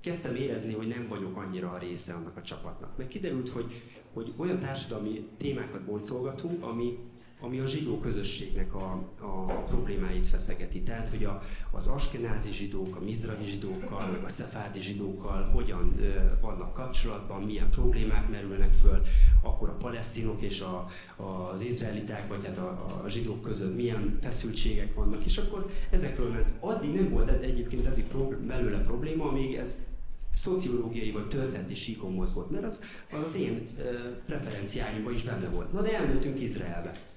kezdtem 0.00 0.34
érezni, 0.34 0.72
hogy 0.74 0.88
nem 0.88 1.06
vagyok 1.08 1.36
annyira 1.36 1.70
a 1.70 1.78
része 1.78 2.14
annak 2.14 2.36
a 2.36 2.42
csapatnak. 2.42 2.96
Mert 2.96 3.10
kiderült, 3.10 3.48
hogy, 3.48 3.82
hogy 4.12 4.32
olyan 4.36 4.58
társadalmi 4.58 5.26
témákat 5.38 5.84
boncolgatunk, 5.84 6.62
ami 6.62 6.98
ami 7.42 7.58
a 7.58 7.66
zsidó 7.66 7.98
közösségnek 7.98 8.74
a, 8.74 9.04
a 9.20 9.62
problémáit 9.62 10.26
feszegeti. 10.26 10.82
Tehát, 10.82 11.08
hogy 11.08 11.24
a, 11.24 11.40
az 11.70 11.86
askenázi 11.86 12.50
zsidók, 12.50 12.96
a 12.96 13.04
mizrahi 13.04 13.44
zsidókkal, 13.44 14.20
a 14.24 14.28
szefárdi 14.28 14.80
zsidókkal 14.80 15.50
hogyan 15.50 15.94
ö, 16.00 16.10
vannak 16.40 16.74
kapcsolatban, 16.74 17.42
milyen 17.42 17.70
problémák 17.70 18.28
merülnek 18.28 18.72
föl, 18.72 19.02
akkor 19.42 19.68
a 19.68 19.76
palesztinok 19.76 20.42
és 20.42 20.60
a, 20.60 20.86
az 21.52 21.62
izraeliták, 21.62 22.28
vagy 22.28 22.44
hát 22.44 22.58
a, 22.58 23.00
a 23.04 23.08
zsidók 23.08 23.42
között 23.42 23.76
milyen 23.76 24.18
feszültségek 24.20 24.94
vannak, 24.94 25.24
és 25.24 25.38
akkor 25.38 25.70
ezekről, 25.90 26.30
mert 26.30 26.52
addig 26.60 26.94
nem 26.94 27.10
volt 27.10 27.30
egyébként 27.30 27.86
eddig 27.86 28.04
prób- 28.04 28.38
belőle 28.38 28.78
probléma, 28.78 29.28
amíg 29.28 29.54
ez 29.54 29.78
szociológiai 30.34 31.10
vagy 31.10 31.28
történeti 31.28 31.74
síkon 31.74 32.12
mozgott, 32.12 32.50
mert 32.50 32.64
az, 32.64 32.80
az 33.26 33.34
én 33.34 33.68
ö, 33.78 33.82
preferenciáimban 34.26 35.12
is 35.12 35.22
benne 35.22 35.48
volt. 35.48 35.72
Na 35.72 35.82
de 35.82 35.96
elmentünk 35.96 36.40
Izraelbe 36.40 37.10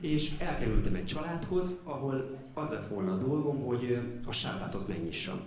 és 0.00 0.32
elkerültem 0.38 0.94
egy 0.94 1.04
családhoz, 1.04 1.80
ahol 1.84 2.38
az 2.54 2.70
lett 2.70 2.86
volna 2.86 3.12
a 3.12 3.16
dolgom, 3.16 3.64
hogy 3.64 3.98
a 4.26 4.32
sábátot 4.32 4.88
megnyissam. 4.88 5.40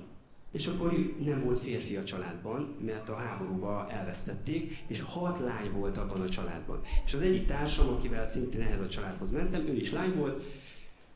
És 0.52 0.68
akkor 0.68 1.16
nem 1.26 1.44
volt 1.44 1.60
férfi 1.60 1.96
a 1.96 2.04
családban, 2.04 2.76
mert 2.86 3.10
a 3.10 3.16
háborúba 3.16 3.88
elvesztették, 3.90 4.84
és 4.88 5.02
hat 5.02 5.40
lány 5.40 5.72
volt 5.72 5.98
abban 5.98 6.22
a 6.22 6.30
családban. 6.30 6.82
És 7.06 7.14
az 7.14 7.22
egyik 7.22 7.46
társam, 7.46 7.88
akivel 7.88 8.26
szintén 8.26 8.62
ehhez 8.62 8.80
a 8.80 8.88
családhoz 8.88 9.32
mentem, 9.32 9.68
ő 9.68 9.76
is 9.76 9.92
lány 9.92 10.16
volt, 10.16 10.44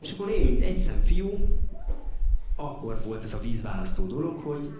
és 0.00 0.12
akkor 0.12 0.30
én, 0.30 0.44
mint 0.44 0.62
egy 0.62 0.76
szem 0.76 1.00
fiú, 1.00 1.30
akkor 2.56 3.02
volt 3.04 3.22
ez 3.22 3.34
a 3.34 3.38
vízválasztó 3.38 4.06
dolog, 4.06 4.40
hogy, 4.40 4.70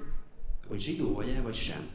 hogy 0.68 0.80
zsidó 0.80 1.12
vagy-e, 1.12 1.40
vagy 1.40 1.54
sem. 1.54 1.88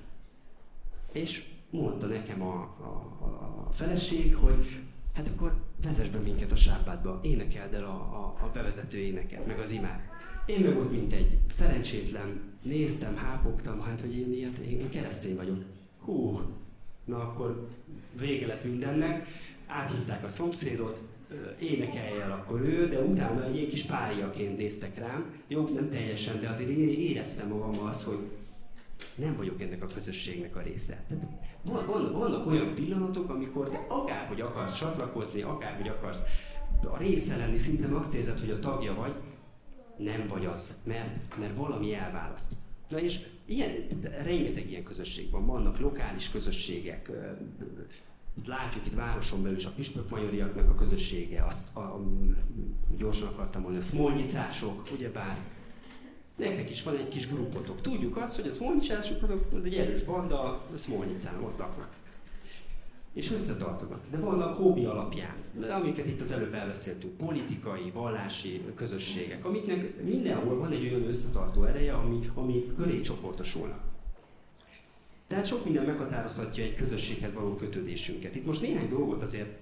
És 1.11 1.45
mondta 1.69 2.07
nekem 2.07 2.41
a, 2.41 2.55
a, 2.79 3.25
a 3.67 3.71
feleség, 3.71 4.35
hogy 4.35 4.81
hát 5.13 5.27
akkor 5.27 5.53
vezess 5.83 6.09
be 6.09 6.17
minket 6.17 6.51
a 6.51 6.55
sápádba, 6.55 7.19
énekeld 7.23 7.73
el 7.73 7.83
a, 7.83 7.89
a, 7.89 8.45
a 8.45 8.49
bevezető 8.53 8.97
éneket, 8.97 9.45
meg 9.47 9.59
az 9.59 9.71
imát. 9.71 10.01
Én 10.45 10.59
meg 10.59 10.77
ott, 10.77 10.91
mint 10.91 11.13
egy 11.13 11.37
szerencsétlen, 11.49 12.41
néztem, 12.61 13.15
hápogtam, 13.15 13.81
hát, 13.81 14.01
hogy 14.01 14.17
én 14.17 14.33
ilyet, 14.33 14.57
én 14.57 14.89
keresztény 14.89 15.35
vagyok. 15.35 15.63
Hú, 15.99 16.39
na 17.05 17.17
akkor 17.17 17.69
vége 18.19 18.47
lett 18.47 18.63
mindennek, 18.63 19.27
áthívták 19.67 20.23
a 20.23 20.29
szomszédot, 20.29 21.03
énekelj 21.59 22.19
el 22.19 22.31
akkor 22.31 22.61
ő, 22.61 22.87
de 22.87 22.99
utána 22.99 23.45
egy 23.45 23.67
kis 23.67 23.83
páriaként 23.83 24.57
néztek 24.57 24.97
rám. 24.97 25.33
Jó, 25.47 25.69
nem 25.73 25.89
teljesen, 25.89 26.39
de 26.39 26.49
azért 26.49 26.69
én 26.69 26.89
éreztem 26.89 27.47
magam 27.47 27.79
az, 27.79 28.03
hogy 28.03 28.19
nem 29.15 29.35
vagyok 29.35 29.61
ennek 29.61 29.83
a 29.83 29.87
közösségnek 29.87 30.55
a 30.55 30.61
része. 30.61 31.03
Van, 31.63 32.11
vannak 32.11 32.47
olyan 32.47 32.73
pillanatok, 32.73 33.29
amikor 33.29 33.69
te 33.69 33.85
akárhogy 33.89 34.41
akarsz 34.41 34.77
csatlakozni, 34.77 35.41
akárhogy 35.41 35.87
akarsz 35.87 36.23
a 36.83 36.97
része 36.97 37.37
lenni, 37.37 37.57
szinte 37.57 37.97
azt 37.97 38.13
érzed, 38.13 38.39
hogy 38.39 38.49
a 38.49 38.59
tagja 38.59 38.93
vagy, 38.93 39.13
nem 39.97 40.27
vagy 40.27 40.45
az, 40.45 40.81
mert, 40.83 41.37
mert 41.39 41.55
valami 41.55 41.93
elválaszt. 41.93 42.53
Na 42.89 42.99
és 42.99 43.19
ilyen, 43.45 43.71
rengeteg 44.23 44.69
ilyen 44.69 44.83
közösség 44.83 45.31
van, 45.31 45.45
vannak 45.45 45.79
lokális 45.79 46.29
közösségek, 46.29 47.11
látjuk 48.45 48.85
itt 48.85 48.93
városon 48.93 49.41
belül 49.41 49.57
is 49.57 49.65
a 49.65 49.71
püspökmajoriaknak 49.75 50.69
a 50.69 50.75
közössége, 50.75 51.43
azt 51.43 51.75
a, 51.75 51.99
gyorsan 52.97 53.27
akartam 53.27 53.61
mondani, 53.61 53.83
a 53.83 53.87
smolnyicások, 53.87 54.87
ugyebár 54.93 55.37
nektek 56.41 56.69
is 56.69 56.83
van 56.83 56.97
egy 56.97 57.07
kis 57.07 57.27
grupotok. 57.27 57.81
Tudjuk 57.81 58.17
azt, 58.17 58.35
hogy 58.35 58.47
a 58.47 58.51
szmolnyicások 58.51 59.17
az 59.53 59.65
egy 59.65 59.75
erős 59.75 60.03
banda, 60.03 60.41
a 60.43 60.61
szmolnyicán 60.73 61.43
ott 61.43 61.57
laknak. 61.57 61.89
És 63.13 63.31
összetartanak. 63.31 63.99
De 64.11 64.17
vannak 64.17 64.55
hobbi 64.55 64.85
alapján, 64.85 65.35
amiket 65.69 66.05
itt 66.05 66.21
az 66.21 66.31
előbb 66.31 66.53
elbeszéltünk, 66.53 67.17
politikai, 67.17 67.91
vallási 67.93 68.61
közösségek, 68.75 69.45
amiknek 69.45 70.03
mindenhol 70.03 70.57
van 70.57 70.71
egy 70.71 70.83
olyan 70.83 71.07
összetartó 71.07 71.63
ereje, 71.63 71.93
ami, 71.93 72.19
ami 72.33 72.71
köré 72.75 73.01
csoportosulnak. 73.01 73.79
Tehát 75.27 75.45
sok 75.45 75.63
minden 75.63 75.85
meghatározhatja 75.85 76.63
egy 76.63 76.75
közösséghez 76.75 77.33
való 77.33 77.55
kötődésünket. 77.55 78.35
Itt 78.35 78.45
most 78.45 78.61
néhány 78.61 78.89
dolgot 78.89 79.21
azért 79.21 79.59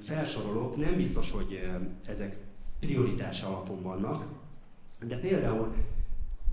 felsorolok, 0.00 0.76
nem 0.76 0.96
biztos, 0.96 1.30
hogy 1.30 1.60
ezek 2.06 2.36
prioritás 2.80 3.42
alapon 3.42 3.82
vannak, 3.82 4.24
de 5.06 5.16
például 5.16 5.74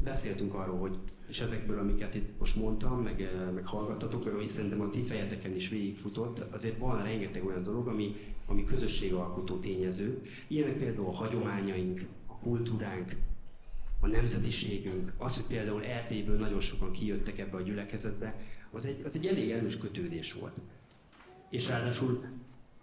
beszéltünk 0.03 0.53
arról, 0.53 0.77
hogy, 0.77 0.97
és 1.27 1.41
ezekből, 1.41 1.79
amiket 1.79 2.15
itt 2.15 2.39
most 2.39 2.55
mondtam, 2.55 3.01
meg, 3.01 3.21
eh, 3.21 3.51
meg 3.53 3.65
hallgattatok, 3.65 4.25
meg 4.25 4.33
ami 4.33 4.47
szerintem 4.47 4.81
a 4.81 4.89
ti 4.89 5.01
fejeteken 5.01 5.55
is 5.55 5.69
végigfutott, 5.69 6.39
azért 6.39 6.77
van 6.77 7.03
rengeteg 7.03 7.45
olyan 7.45 7.63
dolog, 7.63 7.87
ami, 7.87 8.15
ami 8.45 8.63
közösségalkotó 8.63 9.57
tényező. 9.59 10.21
Ilyenek 10.47 10.77
például 10.77 11.07
a 11.07 11.11
hagyományaink, 11.11 12.05
a 12.27 12.37
kultúránk, 12.37 13.15
a 13.99 14.07
nemzetiségünk, 14.07 15.13
az, 15.17 15.35
hogy 15.35 15.45
például 15.45 15.83
Erdélyből 15.83 16.37
nagyon 16.37 16.59
sokan 16.59 16.91
kijöttek 16.91 17.39
ebbe 17.39 17.57
a 17.57 17.61
gyülekezetbe, 17.61 18.35
az 18.71 18.85
egy, 18.85 19.01
az 19.03 19.15
egy 19.15 19.27
elég 19.27 19.49
erős 19.49 19.77
kötődés 19.77 20.33
volt. 20.33 20.61
És 21.49 21.67
ráadásul 21.67 22.25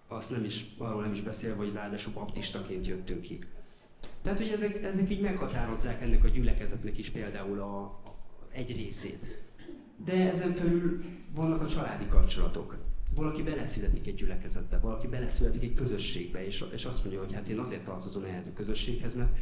azt 0.09 0.31
nem 0.31 0.45
is, 0.45 0.67
arról 0.79 1.03
nem 1.03 1.13
is 1.13 1.23
beszélve, 1.23 1.57
hogy 1.57 1.73
ráadásul 1.73 2.13
baptistaként 2.13 2.87
jöttünk 2.87 3.21
ki. 3.21 3.39
Tehát, 4.29 4.43
hogy 4.43 4.53
ezek, 4.53 4.83
ezek 4.83 5.11
így 5.11 5.21
meghatározzák 5.21 6.03
ennek 6.03 6.25
a 6.25 6.29
gyülekezetnek 6.29 6.99
is 6.99 7.11
például 7.11 7.61
a, 7.61 7.81
a, 7.81 7.93
egy 8.53 8.77
részét. 8.77 9.45
De 10.05 10.13
ezen 10.13 10.55
felül 10.55 11.03
vannak 11.35 11.63
a 11.63 11.67
családi 11.67 12.07
kapcsolatok. 12.07 12.77
Valaki 13.15 13.43
beleszületik 13.43 14.07
egy 14.07 14.15
gyülekezetbe, 14.15 14.79
valaki 14.79 15.07
beleszületik 15.07 15.63
egy 15.63 15.73
közösségbe, 15.73 16.47
és, 16.47 16.65
és 16.73 16.85
azt 16.85 17.05
mondja, 17.05 17.21
hogy 17.21 17.35
hát 17.35 17.49
én 17.49 17.59
azért 17.59 17.85
tartozom 17.85 18.25
ehhez 18.25 18.49
a 18.49 18.53
közösséghez, 18.53 19.15
mert, 19.15 19.37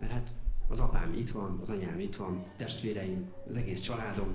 mert 0.00 0.12
hát 0.12 0.34
az 0.68 0.80
apám 0.80 1.14
itt 1.14 1.30
van, 1.30 1.58
az 1.60 1.70
anyám 1.70 2.00
itt 2.00 2.16
van, 2.16 2.44
testvéreim, 2.56 3.32
az 3.48 3.56
egész 3.56 3.80
családom. 3.80 4.34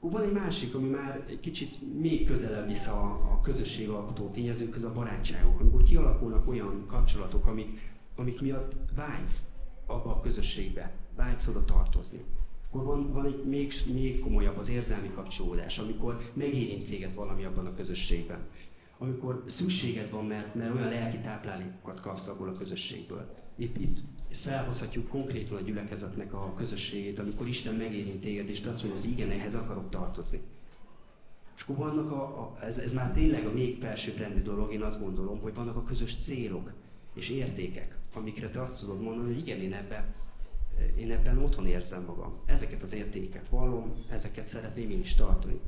Van 0.00 0.22
egy 0.22 0.32
másik, 0.32 0.74
ami 0.74 0.88
már 0.88 1.24
egy 1.28 1.40
kicsit 1.40 2.00
még 2.00 2.26
közelebb 2.26 2.66
visz 2.66 2.86
a, 2.86 3.04
a 3.04 3.40
közösségalkotó 3.42 4.28
tényezőkhöz, 4.28 4.84
a 4.84 4.92
barátságok, 4.92 5.60
amikor 5.60 5.82
kialakulnak 5.82 6.48
olyan 6.48 6.84
kapcsolatok, 6.86 7.46
amik, 7.46 7.92
amik 8.16 8.40
miatt 8.40 8.76
vágysz 8.94 9.44
abba 9.86 10.10
a 10.10 10.20
közösségbe, 10.20 10.92
vágysz 11.16 11.46
oda 11.46 11.64
tartozni. 11.64 12.24
Akkor 12.68 12.84
van, 12.84 13.12
van 13.12 13.26
egy 13.26 13.44
még, 13.44 13.72
még 13.92 14.20
komolyabb 14.20 14.56
az 14.56 14.68
érzelmi 14.68 15.10
kapcsolódás, 15.14 15.78
amikor 15.78 16.30
megérint 16.32 16.86
téged 16.86 17.14
valami 17.14 17.44
abban 17.44 17.66
a 17.66 17.74
közösségben. 17.74 18.38
Amikor 18.98 19.42
szükséged 19.46 20.10
van, 20.10 20.24
mert, 20.24 20.54
mert 20.54 20.74
olyan 20.74 20.88
lelki 20.88 21.18
táplálékokat 21.18 22.00
kapsz 22.00 22.28
abból 22.28 22.48
a 22.48 22.52
közösségből. 22.52 23.34
Itt, 23.56 23.78
itt 23.78 23.98
felhozhatjuk 24.30 25.08
konkrétan 25.08 25.56
a 25.56 25.60
gyülekezetnek 25.60 26.32
a 26.32 26.54
közösségét, 26.56 27.18
amikor 27.18 27.48
Isten 27.48 27.74
megérint 27.74 28.20
téged, 28.20 28.48
és 28.48 28.60
te 28.60 28.70
azt 28.70 28.82
mondod, 28.82 29.00
hogy 29.00 29.10
igen, 29.10 29.30
ehhez 29.30 29.54
akarok 29.54 29.90
tartozni. 29.90 30.40
És 31.56 31.62
akkor 31.62 31.76
vannak 31.76 32.10
a, 32.10 32.22
a 32.22 32.54
ez, 32.64 32.78
ez 32.78 32.92
már 32.92 33.12
tényleg 33.12 33.46
a 33.46 33.52
még 33.52 33.80
felsőbbrendű 33.80 34.42
dolog, 34.42 34.72
én 34.72 34.82
azt 34.82 35.00
gondolom, 35.00 35.40
hogy 35.40 35.54
vannak 35.54 35.76
a 35.76 35.82
közös 35.82 36.16
célok 36.16 36.72
és 37.14 37.28
értékek 37.28 37.98
amikre 38.14 38.50
te 38.50 38.62
azt 38.62 38.80
tudod 38.80 39.00
mondani, 39.00 39.32
hogy 39.32 39.38
igen, 39.38 39.60
én 39.60 39.72
ebben, 39.72 40.04
én 40.96 41.10
ebben 41.10 41.38
otthon 41.38 41.66
érzem 41.66 42.04
magam. 42.04 42.32
Ezeket 42.46 42.82
az 42.82 42.94
értékeket 42.94 43.48
vallom, 43.48 43.92
ezeket 44.10 44.46
szeretném 44.46 44.90
én 44.90 44.98
is 44.98 45.14
tartani. 45.14 45.60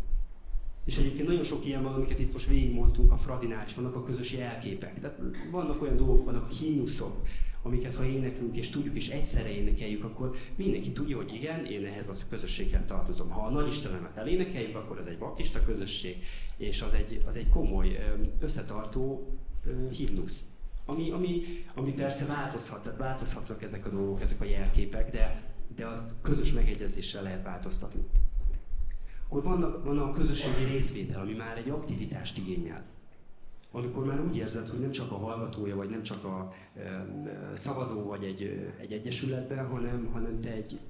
És 0.85 0.97
egyébként 0.97 1.27
nagyon 1.27 1.43
sok 1.43 1.67
ilyen 1.67 1.83
van, 1.83 1.95
amiket 1.95 2.19
itt 2.19 2.33
most 2.33 2.49
végigmondtunk, 2.49 3.13
a 3.13 3.17
Fradinál 3.17 3.65
is 3.67 3.75
vannak 3.75 3.95
a 3.95 4.03
közös 4.03 4.33
jelképek. 4.33 4.99
Tehát 4.99 5.21
vannak 5.51 5.83
olyan 5.83 5.97
dolgok, 5.97 6.25
vannak 6.25 6.51
hínuszok, 6.51 7.27
amiket 7.63 7.95
ha 7.95 8.05
éneklünk 8.05 8.57
és 8.57 8.69
tudjuk 8.69 8.97
és 8.97 9.09
egyszerre 9.09 9.51
énekeljük, 9.51 10.05
akkor 10.05 10.37
mindenki 10.57 10.93
tudja, 10.93 11.17
hogy 11.17 11.35
igen, 11.35 11.65
én 11.65 11.85
ehhez 11.85 12.09
a 12.09 12.15
közösséghez 12.29 12.81
tartozom. 12.87 13.31
Ha 13.31 13.47
a 13.47 13.51
Nagy 13.51 13.67
Istenemet 13.67 14.17
elénekeljük, 14.17 14.77
akkor 14.77 14.99
ez 14.99 15.07
egy 15.07 15.19
baptista 15.19 15.65
közösség, 15.65 16.17
és 16.57 16.83
az 16.83 16.93
egy, 16.93 17.23
az 17.27 17.37
egy 17.37 17.49
komoly 17.49 17.99
összetartó 18.41 19.29
himnusz. 19.91 20.45
Ami, 20.87 21.11
ami, 21.11 21.43
ami 21.75 21.93
persze 21.93 22.27
változhat, 22.27 22.83
tehát 22.83 22.99
változhatnak 22.99 23.63
ezek 23.63 23.87
a 23.87 23.89
dolgok, 23.89 24.21
ezek 24.21 24.41
a 24.41 24.45
jelképek, 24.45 25.11
de, 25.11 25.43
de 25.77 25.87
azt 25.87 26.15
közös 26.23 26.53
megegyezéssel 26.53 27.23
lehet 27.23 27.43
változtatni. 27.43 28.05
Akkor 29.29 29.43
van, 29.43 29.83
van 29.85 29.99
a 29.99 30.11
közösségi 30.11 30.65
részvétel, 30.65 31.21
ami 31.21 31.33
már 31.33 31.57
egy 31.57 31.69
aktivitást 31.71 32.39
igényel. 32.39 32.85
Amikor 33.71 34.05
már 34.05 34.21
úgy 34.21 34.37
érzed, 34.37 34.69
hogy 34.69 34.81
nem 34.81 34.91
csak 34.91 35.13
a 35.13 35.17
hallgatója, 35.17 35.77
vagy 35.77 35.91
nem 35.91 36.03
csak 36.03 36.25
a 36.25 36.53
e, 36.77 37.07
szavazó 37.55 38.03
vagy 38.03 38.25
egy, 38.25 38.73
egy 38.81 38.93
egyesületben, 38.93 39.67
hanem, 39.67 40.09
hanem 40.13 40.41
te 40.41 40.53
egy, 40.53 40.81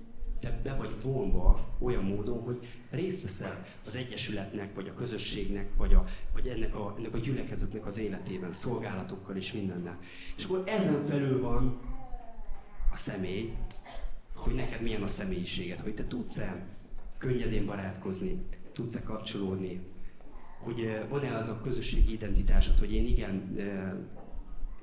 te 0.47 0.61
be 0.63 0.75
vagy 0.75 1.03
vonva 1.03 1.59
olyan 1.79 2.05
módon, 2.05 2.41
hogy 2.41 2.67
részt 2.91 3.23
veszel 3.23 3.63
az 3.87 3.95
egyesületnek, 3.95 4.75
vagy 4.75 4.89
a 4.89 4.95
közösségnek, 4.95 5.69
vagy, 5.77 5.95
a, 5.95 6.05
vagy 6.33 6.47
ennek, 6.47 6.75
a, 6.75 6.95
ennek 6.99 7.15
a 7.15 7.19
gyülekezetnek 7.19 7.87
az 7.87 7.99
életében, 7.99 8.53
szolgálatokkal 8.53 9.37
és 9.37 9.53
mindennel. 9.53 9.99
És 10.37 10.45
akkor 10.45 10.63
ezen 10.67 11.01
felül 11.01 11.41
van 11.41 11.81
a 12.93 12.97
személy, 12.97 13.53
hogy 14.35 14.55
neked 14.55 14.83
milyen 14.83 15.03
a 15.03 15.07
személyiséged, 15.07 15.81
hogy 15.81 15.95
te 15.95 16.07
tudsz-e 16.07 16.67
könnyedén 17.19 17.67
barátkozni, 17.67 18.45
tudsz-e 18.73 19.03
kapcsolódni, 19.03 19.81
hogy 20.59 20.81
eh, 20.81 21.09
van-e 21.09 21.37
az 21.37 21.49
a 21.49 21.61
közösségi 21.61 22.13
identitásod, 22.13 22.79
hogy 22.79 22.93
én 22.93 23.07
igen, 23.07 23.55
eh, 23.57 23.93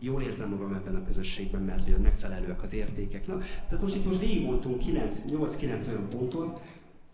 jól 0.03 0.21
érzem 0.21 0.49
magam 0.49 0.73
ebben 0.73 0.95
a 0.95 1.01
közösségben, 1.01 1.61
mert 1.61 1.83
hogy 1.83 1.97
megfelelőek 1.97 2.63
az 2.63 2.73
értékek. 2.73 3.27
Na, 3.27 3.37
tehát 3.37 3.81
most 3.81 3.95
itt 3.95 4.05
most 4.05 4.19
végigmondtunk 4.19 4.81
8-9 4.85 5.87
olyan 5.87 6.09
pontot, 6.09 6.61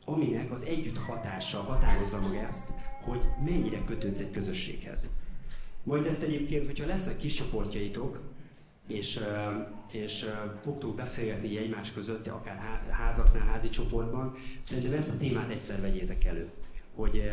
aminek 0.05 0.51
az 0.51 0.63
együtt 0.63 0.97
hatása 0.97 1.61
határozza 1.61 2.21
meg 2.21 2.35
ezt, 2.35 2.73
hogy 3.01 3.21
mennyire 3.45 3.83
kötődsz 3.83 4.19
egy 4.19 4.31
közösséghez. 4.31 5.09
Majd 5.83 6.05
ezt 6.05 6.23
egyébként, 6.23 6.65
hogyha 6.65 6.85
lesznek 6.85 7.17
kis 7.17 7.33
csoportjaitok, 7.33 8.19
és, 8.87 9.19
és 9.91 10.25
fogtok 10.61 10.95
beszélgetni 10.95 11.57
egymás 11.57 11.93
között, 11.93 12.27
akár 12.27 12.83
házaknál, 12.89 13.47
házi 13.47 13.69
csoportban, 13.69 14.35
szerintem 14.61 14.93
ezt 14.93 15.09
a 15.09 15.17
témát 15.17 15.49
egyszer 15.49 15.81
vegyétek 15.81 16.23
elő. 16.23 16.49
Hogy 16.95 17.31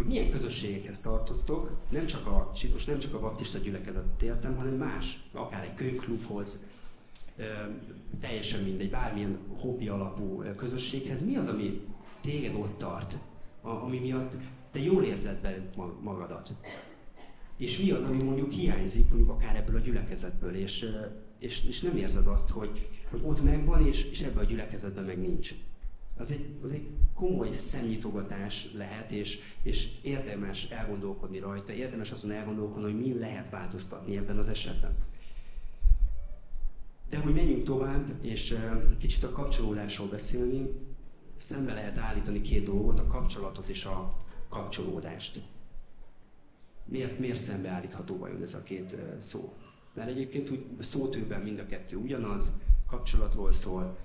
hogy 0.00 0.08
milyen 0.08 0.30
közösségekhez 0.30 1.00
tartoztok, 1.00 1.70
nem 1.88 2.06
csak 2.06 2.26
a, 2.26 2.50
most 2.72 2.86
nem 2.86 2.98
csak 2.98 3.14
a 3.14 3.20
baptista 3.20 3.58
gyülekezetet 3.58 4.22
értem, 4.22 4.56
hanem 4.56 4.74
más, 4.74 5.20
akár 5.32 5.64
egy 5.64 5.74
könyvklubhoz, 5.74 6.64
teljesen 8.20 8.62
mindegy, 8.62 8.90
bármilyen 8.90 9.38
hobbi 9.56 9.88
alapú 9.88 10.42
közösséghez, 10.56 11.24
mi 11.24 11.36
az, 11.36 11.48
ami 11.48 11.80
téged 12.20 12.54
ott 12.54 12.78
tart, 12.78 13.18
ami 13.62 13.98
miatt 13.98 14.36
te 14.70 14.78
jól 14.78 15.04
érzed 15.04 15.40
be 15.40 15.70
magadat? 16.02 16.54
És 17.56 17.78
mi 17.78 17.90
az, 17.90 18.04
ami 18.04 18.22
mondjuk 18.22 18.50
hiányzik, 18.50 19.08
mondjuk 19.08 19.30
akár 19.30 19.56
ebből 19.56 19.76
a 19.76 19.80
gyülekezetből, 19.80 20.54
és, 20.54 20.86
és, 21.38 21.64
és 21.64 21.80
nem 21.80 21.96
érzed 21.96 22.26
azt, 22.26 22.50
hogy, 22.50 22.88
hogy 23.10 23.20
ott 23.24 23.42
megvan, 23.42 23.86
és, 23.86 24.04
és 24.04 24.20
ebben 24.22 24.44
a 24.44 24.46
gyülekezetben 24.46 25.04
meg 25.04 25.18
nincs 25.18 25.54
az 26.20 26.30
egy, 26.30 26.46
az 26.62 26.72
egy 26.72 26.88
komoly 27.14 27.50
szemnyitogatás 27.50 28.72
lehet, 28.72 29.12
és, 29.12 29.38
és 29.62 29.88
érdemes 30.02 30.64
elgondolkodni 30.64 31.38
rajta, 31.38 31.72
érdemes 31.72 32.10
azon 32.12 32.30
elgondolkodni, 32.30 32.82
hogy 32.82 33.00
mi 33.00 33.18
lehet 33.18 33.50
változtatni 33.50 34.16
ebben 34.16 34.38
az 34.38 34.48
esetben. 34.48 34.94
De 37.08 37.18
hogy 37.18 37.34
menjünk 37.34 37.62
tovább, 37.62 38.10
és 38.20 38.58
kicsit 38.98 39.24
a 39.24 39.30
kapcsolódásról 39.30 40.08
beszélni, 40.08 40.68
szembe 41.36 41.72
lehet 41.72 41.98
állítani 41.98 42.40
két 42.40 42.64
dolgot, 42.64 42.98
a 42.98 43.06
kapcsolatot 43.06 43.68
és 43.68 43.84
a 43.84 44.16
kapcsolódást. 44.48 45.42
Miért, 46.84 47.18
miért 47.18 47.40
szembeállítható 47.40 48.18
vajon 48.18 48.42
ez 48.42 48.54
a 48.54 48.62
két 48.62 48.96
szó? 49.18 49.52
Mert 49.94 50.08
egyébként 50.08 50.50
úgy 50.50 50.64
szótőben 50.78 51.40
mind 51.40 51.58
a 51.58 51.66
kettő 51.66 51.96
ugyanaz, 51.96 52.52
kapcsolatról 52.86 53.52
szól, 53.52 53.96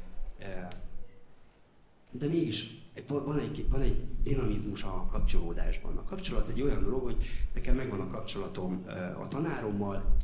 de 2.17 2.27
mégis 2.27 2.83
van 3.07 3.39
egy, 3.39 3.69
van 3.69 3.81
egy 3.81 4.05
dinamizmus 4.23 4.83
a 4.83 5.07
kapcsolódásban. 5.11 5.97
A 5.97 6.03
kapcsolat 6.03 6.49
egy 6.49 6.61
olyan 6.61 6.83
dolog, 6.83 7.03
hogy 7.03 7.25
nekem 7.53 7.75
megvan 7.75 7.99
a 7.99 8.07
kapcsolatom 8.07 8.85
a 9.19 9.27
tanárommal, 9.27 10.15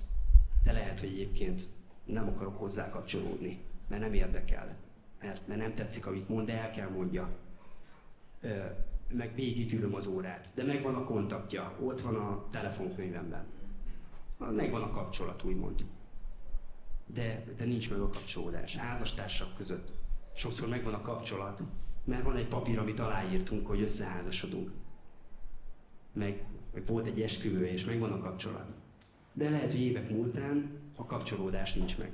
de 0.64 0.72
lehet, 0.72 1.00
hogy 1.00 1.10
egyébként 1.10 1.68
nem 2.06 2.28
akarok 2.28 2.58
hozzá 2.58 2.90
kapcsolódni, 2.90 3.60
mert 3.88 4.02
nem 4.02 4.14
érdekel, 4.14 4.76
mert, 5.22 5.48
mert 5.48 5.60
nem 5.60 5.74
tetszik, 5.74 6.06
amit 6.06 6.30
mond, 6.30 6.48
de 6.48 6.54
el 6.54 6.72
kell 6.72 6.90
mondja. 6.90 7.30
Meg 9.14 9.36
végigülöm 9.36 9.96
az 9.96 10.08
órát, 10.08 10.52
de 10.56 10.64
megvan 10.64 10.96
a 10.96 11.04
kontaktja, 11.04 11.76
ott 11.80 12.02
van 12.02 12.16
a 12.16 12.46
telefonkönyvemben. 12.50 13.46
Megvan 14.38 14.82
a 14.82 14.90
kapcsolat, 14.90 15.44
úgymond. 15.44 15.86
De, 17.06 17.44
de 17.58 17.66
nincs 17.66 17.90
meg 17.90 18.00
a 18.00 18.10
kapcsolódás. 18.10 18.76
Házastársak 18.76 19.56
között 19.56 19.92
sokszor 20.34 20.68
megvan 20.68 20.94
a 20.94 21.02
kapcsolat, 21.02 21.64
mert 22.04 22.24
van 22.24 22.36
egy 22.36 22.48
papír, 22.48 22.80
amit 22.80 23.00
aláírtunk, 23.00 23.68
hogy 23.68 23.82
összeházasodunk. 23.82 24.72
Meg, 26.14 26.44
meg 26.74 26.86
volt 26.86 27.08
egy 27.08 27.22
esküvő, 27.22 27.66
és 27.66 27.86
megvan 27.86 28.12
a 28.12 28.20
kapcsolat. 28.20 28.74
De 29.34 29.50
lehet, 29.50 29.72
hogy 29.72 29.82
évek 29.82 30.10
múltán 30.10 30.80
a 30.96 31.06
kapcsolódás 31.06 31.74
nincs 31.74 31.98
meg. 31.98 32.12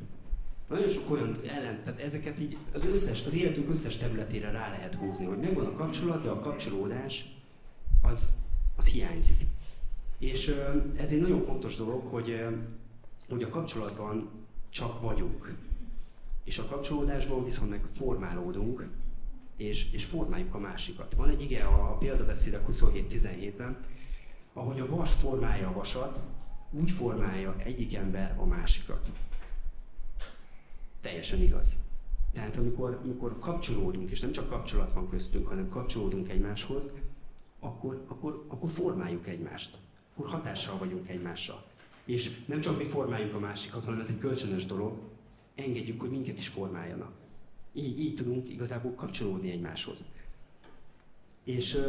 Nagyon 0.69 0.87
sok 0.87 1.11
olyan 1.11 1.35
ellen, 1.47 1.83
tehát 1.83 1.99
ezeket 1.99 2.39
így 2.39 2.57
az 2.73 2.85
összes, 2.85 3.25
az 3.25 3.33
életünk 3.33 3.69
összes 3.69 3.97
területére 3.97 4.51
rá 4.51 4.69
lehet 4.69 4.95
húzni, 4.95 5.25
hogy 5.25 5.37
megvan 5.37 5.65
a 5.65 5.75
kapcsolat, 5.75 6.23
de 6.23 6.29
a 6.29 6.39
kapcsolódás 6.39 7.35
az, 8.01 8.33
az 8.75 8.87
hiányzik. 8.87 9.41
És 10.17 10.55
ez 10.97 11.11
egy 11.11 11.21
nagyon 11.21 11.41
fontos 11.41 11.75
dolog, 11.75 12.05
hogy, 12.05 12.45
hogy 13.29 13.43
a 13.43 13.49
kapcsolatban 13.49 14.29
csak 14.69 15.01
vagyunk. 15.01 15.55
És 16.47 16.57
a 16.57 16.65
kapcsolódásban 16.65 17.43
viszont 17.43 17.69
meg 17.69 17.85
formálódunk, 17.85 18.87
és, 19.57 19.91
és 19.91 20.05
formáljuk 20.05 20.53
a 20.53 20.59
másikat. 20.59 21.13
Van 21.13 21.29
egy 21.29 21.41
ige 21.41 21.65
a 21.65 21.97
példabeszédek 21.97 22.61
27-17-ben, 22.71 23.77
ahogy 24.53 24.79
a 24.79 24.85
vas 24.85 25.13
formálja 25.13 25.67
a 25.67 25.73
vasat, 25.73 26.21
úgy 26.71 26.91
formálja 26.91 27.55
egyik 27.63 27.95
ember 27.95 28.35
a 28.37 28.45
másikat. 28.45 29.11
Teljesen 31.01 31.41
igaz. 31.41 31.77
Tehát 32.33 32.57
amikor, 32.57 32.99
amikor 33.03 33.39
kapcsolódunk, 33.39 34.09
és 34.09 34.19
nem 34.19 34.31
csak 34.31 34.49
kapcsolat 34.49 34.91
van 34.91 35.09
köztünk, 35.09 35.47
hanem 35.47 35.69
kapcsolódunk 35.69 36.29
egymáshoz, 36.29 36.87
akkor, 37.59 38.05
akkor, 38.07 38.45
akkor 38.47 38.69
formáljuk 38.69 39.27
egymást. 39.27 39.77
Akkor 40.13 40.29
hatással 40.29 40.77
vagyunk 40.77 41.09
egymásra. 41.09 41.63
És 42.05 42.45
nem 42.45 42.59
csak 42.59 42.77
mi 42.77 42.83
formáljuk 42.83 43.33
a 43.33 43.39
másikat, 43.39 43.85
hanem 43.85 43.99
ez 43.99 44.09
egy 44.09 44.17
kölcsönös 44.17 44.65
dolog, 44.65 44.97
engedjük, 45.57 45.99
hogy 45.99 46.09
minket 46.09 46.39
is 46.39 46.47
formáljanak. 46.47 47.11
Így, 47.73 47.99
így 47.99 48.15
tudunk 48.15 48.49
igazából 48.49 48.93
kapcsolódni 48.93 49.51
egymáshoz. 49.51 50.03
És 51.43 51.79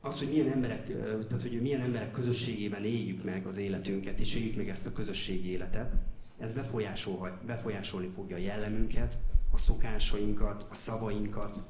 az, 0.00 0.18
hogy 0.18 0.28
milyen 0.28 0.48
emberek, 0.48 0.86
tehát 1.26 1.42
hogy 1.42 1.60
milyen 1.60 1.80
emberek 1.80 2.10
közösségében 2.10 2.84
éljük 2.84 3.24
meg 3.24 3.46
az 3.46 3.56
életünket, 3.56 4.20
és 4.20 4.34
éljük 4.34 4.56
meg 4.56 4.68
ezt 4.68 4.86
a 4.86 4.92
közösségi 4.92 5.50
életet, 5.50 5.92
ez 6.38 6.52
befolyásol, 6.52 7.40
befolyásolni 7.46 8.08
fogja 8.08 8.36
a 8.36 8.38
jellemünket, 8.38 9.18
a 9.52 9.56
szokásainkat, 9.56 10.66
a 10.70 10.74
szavainkat, 10.74 11.62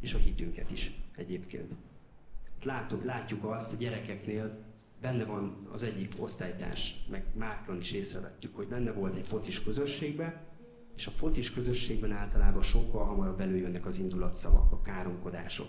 és 0.00 0.14
a 0.14 0.18
hitünket 0.18 0.70
is 0.70 0.92
egyébként. 1.16 1.74
Látjuk, 2.62 3.04
látjuk 3.04 3.44
azt 3.44 3.72
a 3.72 3.76
gyerekeknél, 3.76 4.58
benne 5.00 5.24
van 5.24 5.68
az 5.72 5.82
egyik 5.82 6.14
osztálytárs, 6.18 6.94
meg 7.10 7.24
mákron 7.34 7.76
is 7.76 7.92
észrevettük, 7.92 8.56
hogy 8.56 8.68
benne 8.68 8.92
volt 8.92 9.14
egy 9.14 9.26
focis 9.26 9.62
közösségbe, 9.62 10.46
és 10.96 11.06
a 11.06 11.10
focis 11.10 11.52
közösségben 11.52 12.12
általában 12.12 12.62
sokkal 12.62 13.04
hamarabb 13.04 13.40
előjönnek 13.40 13.86
az 13.86 13.98
indulatszavak, 13.98 14.72
a 14.72 14.82
káromkodások. 14.82 15.68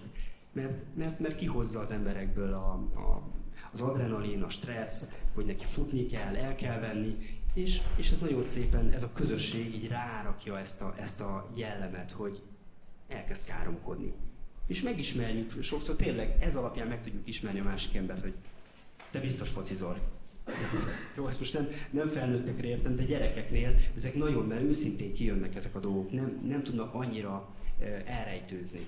Mert, 0.54 0.84
mert, 0.96 1.20
mert 1.20 1.36
kihozza 1.36 1.80
az 1.80 1.92
emberekből 1.92 2.54
a, 2.54 2.72
a, 3.00 3.30
az 3.72 3.82
adrenalin, 3.82 4.42
a 4.42 4.50
stressz, 4.50 5.14
hogy 5.34 5.46
neki 5.46 5.66
futni 5.66 6.06
kell, 6.06 6.36
el 6.36 6.56
kell 6.56 6.80
venni, 6.80 7.18
és, 7.54 7.82
és 7.96 8.12
ez 8.12 8.20
nagyon 8.20 8.42
szépen, 8.42 8.92
ez 8.92 9.04
a 9.04 9.12
közösség 9.12 9.76
így 9.76 9.88
rárakja 9.88 10.60
ezt 10.60 10.82
a, 10.82 10.94
ezt 10.98 11.22
a 11.22 11.50
jellemet, 11.56 12.12
hogy 12.12 12.42
elkezd 13.08 13.48
káromkodni. 13.48 14.14
És 14.68 14.82
megismerjük, 14.82 15.62
sokszor 15.62 15.96
tényleg 15.96 16.36
ez 16.40 16.56
alapján 16.56 16.88
meg 16.88 17.02
tudjuk 17.02 17.28
ismerni 17.28 17.60
a 17.60 17.64
másik 17.64 17.96
embert, 17.96 18.22
hogy 18.22 18.34
te 19.12 19.20
biztos 19.20 19.50
focizol. 19.50 20.00
Jó, 21.18 21.28
ezt 21.28 21.40
most 21.40 21.54
nem, 21.54 21.68
nem 21.90 22.08
felnőttekre 22.08 22.68
értem, 22.68 22.96
de 22.96 23.04
gyerekeknél 23.04 23.76
ezek 23.96 24.16
nagyon, 24.16 24.46
mert 24.46 24.62
őszintén 24.62 25.14
kijönnek 25.14 25.56
ezek 25.56 25.76
a 25.76 25.80
dolgok, 25.80 26.12
nem, 26.12 26.42
nem 26.48 26.64
tudnak 26.64 26.94
annyira 26.94 27.50
e, 27.80 27.86
elrejtőzni. 28.06 28.88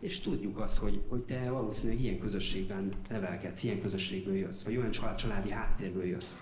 És 0.00 0.20
tudjuk 0.20 0.58
azt, 0.58 0.78
hogy, 0.78 1.02
hogy 1.08 1.20
te 1.20 1.50
valószínűleg 1.50 2.02
ilyen 2.02 2.18
közösségben 2.18 2.92
nevelkedsz, 3.08 3.62
ilyen 3.62 3.80
közösségből 3.80 4.36
jössz, 4.36 4.62
vagy 4.62 4.76
olyan 4.76 4.90
család, 4.90 5.16
családi 5.16 5.50
háttérből 5.50 6.04
jössz. 6.04 6.36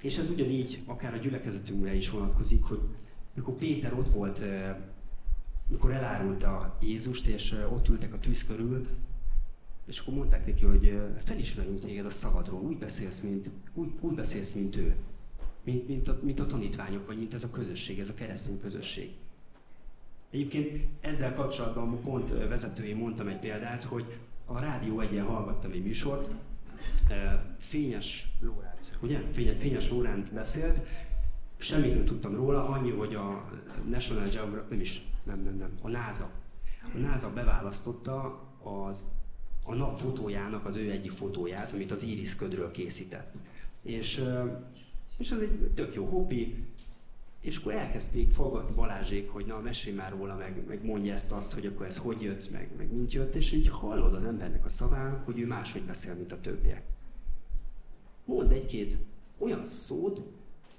És 0.00 0.18
ez 0.18 0.30
ugyanígy 0.30 0.82
akár 0.84 1.14
a 1.14 1.16
gyülekezetünkre 1.16 1.94
is 1.94 2.10
vonatkozik, 2.10 2.64
hogy 2.64 2.80
mikor 3.34 3.54
Péter 3.54 3.92
ott 3.92 4.08
volt, 4.08 4.44
mikor 5.68 5.92
elárulta 5.92 6.78
Jézust, 6.80 7.26
és 7.26 7.54
ott 7.72 7.88
ültek 7.88 8.12
a 8.12 8.18
tűz 8.18 8.44
körül, 8.44 8.86
És 9.86 9.98
akkor 9.98 10.14
mondták 10.14 10.46
neki, 10.46 10.64
hogy 10.64 11.00
felismerünk 11.24 11.78
téged 11.78 12.06
a 12.06 12.10
szabadról, 12.10 12.60
úgy 12.60 12.78
beszélsz, 12.78 13.20
mint, 13.20 13.50
úgy, 13.74 13.90
úgy 14.00 14.14
beszélsz, 14.14 14.52
mint 14.52 14.76
ő. 14.76 14.96
Mint, 15.62 15.88
mint, 15.88 16.08
a, 16.08 16.18
mint 16.22 16.40
a 16.40 16.46
tanítványok, 16.46 17.06
vagy 17.06 17.18
mint 17.18 17.34
ez 17.34 17.44
a 17.44 17.50
közösség, 17.50 17.98
ez 17.98 18.08
a 18.08 18.14
keresztény 18.14 18.60
közösség. 18.60 19.10
Egyébként 20.30 20.88
ezzel 21.00 21.34
kapcsolatban 21.34 22.00
pont 22.00 22.28
vezetői 22.30 22.92
mondtam 22.92 23.28
egy 23.28 23.38
példát, 23.38 23.82
hogy 23.82 24.18
a 24.44 24.58
Rádió 24.58 25.00
egyen 25.00 25.24
hallgattam 25.24 25.70
egy 25.70 25.82
műsort, 25.82 26.28
Fényes 27.58 28.28
Lórát, 28.40 28.98
ugye? 29.02 29.20
Fényes 29.58 29.90
Lórán 29.90 30.28
beszélt, 30.34 30.80
semmit 31.56 31.94
nem 31.94 32.04
tudtam 32.04 32.34
róla, 32.34 32.68
annyi, 32.68 32.90
hogy 32.90 33.14
a 33.14 33.50
National 33.88 34.26
Geographic, 34.28 34.70
nem 34.70 34.80
is, 34.80 35.06
nem, 35.22 35.42
nem, 35.42 35.56
nem, 35.56 35.70
a 35.82 35.88
NASA. 35.88 36.30
A 36.94 36.98
NASA 36.98 37.32
beválasztotta 37.32 38.42
az, 38.62 39.04
a 39.66 39.74
nap 39.74 39.98
fotójának 39.98 40.64
az 40.64 40.76
ő 40.76 40.90
egyik 40.90 41.10
fotóját, 41.10 41.72
amit 41.72 41.90
az 41.90 42.02
Iris 42.02 42.36
ködről 42.36 42.70
készített. 42.70 43.34
És, 43.82 44.24
és 45.16 45.30
ez 45.30 45.38
egy 45.38 45.70
tök 45.74 45.94
jó 45.94 46.04
hobbi, 46.04 46.64
és 47.40 47.56
akkor 47.56 47.72
elkezdték 47.72 48.30
fogadni 48.30 48.74
Balázsék, 48.74 49.30
hogy 49.30 49.46
na, 49.46 49.60
mesélj 49.60 49.96
már 49.96 50.10
róla, 50.10 50.36
meg, 50.36 50.64
meg 50.66 50.84
mondja 50.84 51.12
ezt 51.12 51.32
azt, 51.32 51.52
hogy 51.52 51.66
akkor 51.66 51.86
ez 51.86 51.98
hogy 51.98 52.22
jött, 52.22 52.50
meg, 52.50 52.70
meg 52.76 52.92
mint 52.92 53.12
jött, 53.12 53.34
és 53.34 53.52
így 53.52 53.68
hallod 53.68 54.14
az 54.14 54.24
embernek 54.24 54.64
a 54.64 54.68
szaván, 54.68 55.22
hogy 55.24 55.38
ő 55.38 55.46
máshogy 55.46 55.82
beszél, 55.82 56.14
mint 56.14 56.32
a 56.32 56.40
többiek. 56.40 56.82
Mond 58.24 58.52
egy-két 58.52 58.98
olyan 59.38 59.64
szót, 59.64 60.22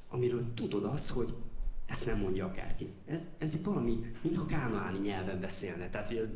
amiről 0.10 0.54
tudod 0.54 0.84
azt, 0.84 1.10
hogy 1.10 1.34
ezt 1.88 2.06
nem 2.06 2.18
mondja 2.20 2.46
akárki. 2.46 2.90
Ez, 3.06 3.26
ez 3.38 3.64
valami, 3.64 4.00
mintha 4.22 4.46
kánaáni 4.46 5.00
nyelven 5.00 5.40
beszélne. 5.40 5.90
Tehát, 5.90 6.08
hogy 6.08 6.18
ez, 6.18 6.30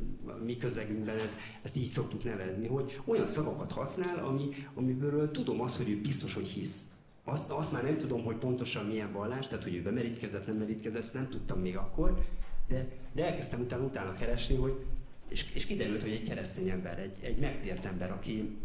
mi 0.44 0.58
közegünkben 0.58 1.18
ez, 1.20 1.36
ezt 1.62 1.78
így 1.78 1.86
szoktuk 1.86 2.24
nevezni, 2.24 2.68
hogy 2.68 3.02
olyan 3.06 3.26
szavakat 3.26 3.72
használ, 3.72 4.26
ami, 4.26 4.50
amiből 4.74 5.32
tudom 5.32 5.62
azt, 5.62 5.78
hogy 5.78 5.90
ő 5.90 6.02
biztos, 6.02 6.34
hogy 6.34 6.48
hisz. 6.48 6.86
Azt, 7.24 7.50
azt 7.50 7.72
már 7.72 7.84
nem 7.84 7.98
tudom, 7.98 8.24
hogy 8.24 8.36
pontosan 8.36 8.86
milyen 8.86 9.12
vallás, 9.12 9.48
tehát 9.48 9.64
hogy 9.64 9.76
ő 9.76 9.82
bemerítkezett, 9.82 10.48
nem 10.48 10.56
merítkezett, 10.56 11.02
ezt 11.02 11.14
nem 11.14 11.30
tudtam 11.30 11.60
még 11.60 11.78
akkor, 11.78 12.26
de, 12.68 12.88
de 13.12 13.26
elkezdtem 13.26 13.62
utána, 13.62 13.84
utána 13.84 14.14
keresni, 14.14 14.56
hogy, 14.56 14.86
és, 15.28 15.46
és 15.54 15.66
kiderült, 15.66 16.02
hogy 16.02 16.12
egy 16.12 16.24
keresztény 16.24 16.70
ember, 16.70 17.00
egy, 17.00 17.18
egy 17.22 17.40
megtért 17.40 17.86
ember, 17.86 18.12
aki, 18.12 18.58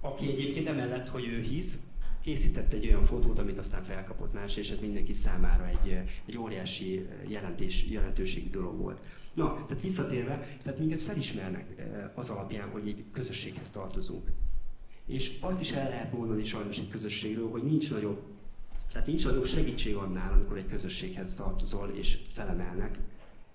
aki 0.00 0.28
egyébként 0.28 0.68
emellett, 0.68 1.08
hogy 1.08 1.26
ő 1.26 1.40
hisz, 1.40 1.78
készített 2.22 2.72
egy 2.72 2.86
olyan 2.86 3.04
fotót, 3.04 3.38
amit 3.38 3.58
aztán 3.58 3.82
felkapott 3.82 4.32
más, 4.32 4.56
és 4.56 4.70
ez 4.70 4.80
mindenki 4.80 5.12
számára 5.12 5.66
egy, 5.68 6.02
egy 6.26 6.38
óriási 6.38 7.08
jelentés, 7.26 7.84
jelentőségi 7.88 8.50
dolog 8.50 8.76
volt. 8.76 9.00
Na, 9.34 9.64
tehát 9.66 9.82
visszatérve, 9.82 10.56
tehát 10.62 10.78
minket 10.78 11.00
felismernek 11.00 11.78
eh, 11.78 12.10
az 12.14 12.30
alapján, 12.30 12.68
hogy 12.68 12.88
egy 12.88 13.04
közösséghez 13.12 13.70
tartozunk. 13.70 14.30
És 15.06 15.38
azt 15.40 15.60
is 15.60 15.72
el 15.72 15.88
lehet 15.88 16.12
mondani 16.12 16.44
sajnos 16.44 16.78
egy 16.78 16.88
közösségről, 16.88 17.50
hogy 17.50 17.62
nincs 17.62 17.90
nagyobb, 17.90 18.22
tehát 18.92 19.06
nincs 19.06 19.24
nagyobb 19.24 19.46
segítség 19.46 19.94
annál, 19.94 20.32
amikor 20.32 20.56
egy 20.56 20.66
közösséghez 20.66 21.34
tartozol 21.34 21.88
és 21.88 22.18
felemelnek, 22.28 22.98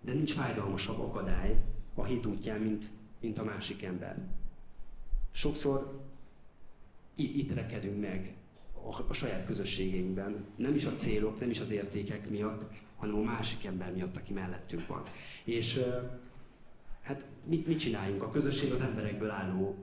de 0.02 0.14
nincs 0.14 0.34
fájdalmasabb 0.34 1.00
akadály 1.00 1.56
a 1.94 2.04
hit 2.04 2.26
útján, 2.26 2.60
mint, 2.60 2.92
mint 3.22 3.38
a 3.38 3.44
másik 3.44 3.84
ember. 3.84 4.18
Sokszor 5.32 6.06
itt 7.16 7.54
rekedünk 7.54 8.00
meg 8.00 8.37
a, 9.08 9.14
saját 9.14 9.46
közösségeinkben, 9.46 10.46
nem 10.56 10.76
is 10.76 10.86
a 10.86 10.94
célok, 10.94 11.40
nem 11.40 11.50
is 11.50 11.60
az 11.60 11.72
értékek 11.72 12.30
miatt, 12.30 12.66
hanem 12.96 13.16
a 13.16 13.22
másik 13.22 13.66
ember 13.66 13.94
miatt, 13.94 14.18
aki 14.18 14.34
mellettünk 14.34 14.88
van. 14.88 15.02
És 15.44 15.80
hát 17.02 17.26
mit, 17.46 17.68
mit 17.68 17.80
csináljunk? 17.80 18.24
A 18.24 18.30
közösség 18.30 18.72
az 18.72 18.82
emberekből 18.82 19.30
álló 19.30 19.76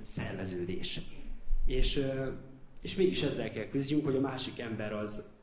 szerveződés. 0.00 1.00
És, 1.66 2.06
és 2.82 2.96
mégis 2.96 3.22
ezzel 3.22 3.50
kell 3.50 3.68
küzdjünk, 3.68 4.04
hogy 4.04 4.16
a 4.16 4.20
másik 4.20 4.58
ember 4.58 4.92
az 4.92 5.36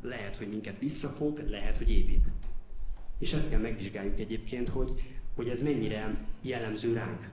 lehet, 0.00 0.36
hogy 0.36 0.48
minket 0.48 0.78
visszafog, 0.78 1.38
lehet, 1.48 1.76
hogy 1.76 1.90
épít. 1.90 2.30
És 3.18 3.32
ezt 3.32 3.50
kell 3.50 3.60
megvizsgáljuk 3.60 4.20
egyébként, 4.20 4.68
hogy, 4.68 4.90
hogy 5.34 5.48
ez 5.48 5.62
mennyire 5.62 6.26
jellemző 6.42 6.92
ránk. 6.92 7.30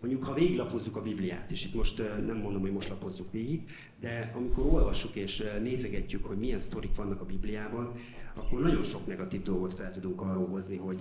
Mondjuk, 0.00 0.24
ha 0.24 0.34
végiglapozzuk 0.34 0.96
a 0.96 1.02
Bibliát, 1.02 1.50
és 1.50 1.64
itt 1.64 1.74
most 1.74 1.98
nem 2.26 2.36
mondom, 2.36 2.60
hogy 2.60 2.72
most 2.72 2.88
lapozzuk 2.88 3.32
végig, 3.32 3.70
de 4.00 4.32
amikor 4.34 4.66
olvassuk 4.66 5.14
és 5.14 5.42
nézegetjük, 5.62 6.24
hogy 6.24 6.38
milyen 6.38 6.60
sztorik 6.60 6.94
vannak 6.94 7.20
a 7.20 7.24
Bibliában, 7.24 7.92
akkor 8.34 8.60
nagyon 8.60 8.82
sok 8.82 9.06
negatív 9.06 9.42
dolgot 9.42 9.72
fel 9.72 9.90
tudunk 9.90 10.20
arról 10.20 10.46
hozni, 10.46 10.76
hogy 10.76 10.96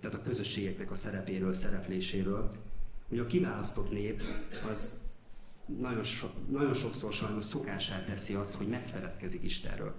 tehát 0.00 0.14
a 0.14 0.22
közösségeknek 0.22 0.90
a 0.90 0.94
szerepéről, 0.94 1.52
szerepléséről, 1.52 2.50
hogy 3.08 3.18
a 3.18 3.26
kiválasztott 3.26 3.90
nép 3.90 4.22
az 4.70 5.00
nagyon, 5.78 6.02
so, 6.02 6.26
nagyon 6.50 6.74
sokszor 6.74 7.12
sajnos 7.12 7.44
szokását 7.44 8.04
teszi 8.04 8.34
azt, 8.34 8.54
hogy 8.54 8.68
megfeledkezik 8.68 9.42
Istenről. 9.42 9.94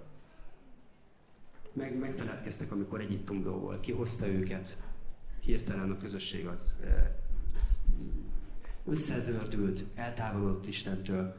Meg, 1.72 1.98
megfeledkeztek, 1.98 2.72
amikor 2.72 3.00
Egyiptomból 3.00 3.58
volt, 3.58 3.80
kihozta 3.80 4.26
őket, 4.26 4.78
hirtelen 5.40 5.90
a 5.90 5.96
közösség 5.96 6.46
az 6.46 6.74
összezördült, 8.84 9.84
eltávolodott 9.94 10.66
Istentől, 10.66 11.36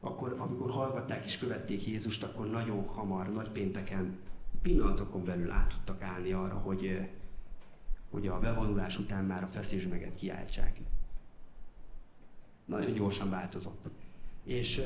akkor, 0.00 0.36
amikor 0.38 0.70
hallgatták 0.70 1.24
és 1.24 1.38
követték 1.38 1.86
Jézust, 1.86 2.22
akkor 2.22 2.50
nagyon 2.50 2.86
hamar, 2.86 3.32
nagy 3.32 3.48
pénteken, 3.50 4.18
pillanatokon 4.62 5.24
belül 5.24 5.50
át 5.50 5.68
tudtak 5.68 6.02
állni 6.02 6.32
arra, 6.32 6.54
hogy, 6.54 7.08
hogy 8.10 8.26
a 8.26 8.38
bevonulás 8.38 8.98
után 8.98 9.24
már 9.24 9.42
a 9.42 9.46
feszésmeget 9.46 10.14
kiáltsák. 10.14 10.80
Nagyon 12.64 12.92
gyorsan 12.92 13.30
változott. 13.30 13.90
És 14.44 14.82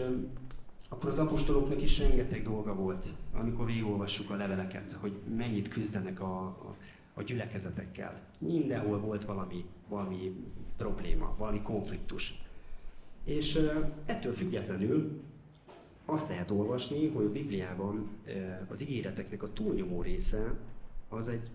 akkor 0.89 1.09
az 1.09 1.19
apostoloknak 1.19 1.83
is 1.83 1.99
rengeteg 1.99 2.43
dolga 2.43 2.75
volt, 2.75 3.07
amikor 3.33 3.67
végigolvassuk 3.67 4.31
a 4.31 4.37
leveleket, 4.37 4.93
hogy 4.93 5.21
mennyit 5.37 5.69
küzdenek 5.69 6.21
a, 6.21 6.43
a, 6.43 6.77
a 7.21 7.23
gyülekezetekkel. 7.23 8.21
Mindenhol 8.39 8.99
volt 8.99 9.25
valami, 9.25 9.65
valami 9.89 10.33
probléma, 10.77 11.35
valami 11.39 11.63
konfliktus. 11.63 12.43
És 13.25 13.61
ettől 14.07 14.33
függetlenül 14.33 15.23
azt 16.05 16.29
lehet 16.29 16.51
olvasni, 16.51 17.09
hogy 17.09 17.25
a 17.25 17.31
Bibliában 17.31 18.09
az 18.69 18.83
ígéreteknek 18.83 19.43
a 19.43 19.53
túlnyomó 19.53 20.03
része 20.03 20.55
az 21.09 21.29
egy, 21.29 21.51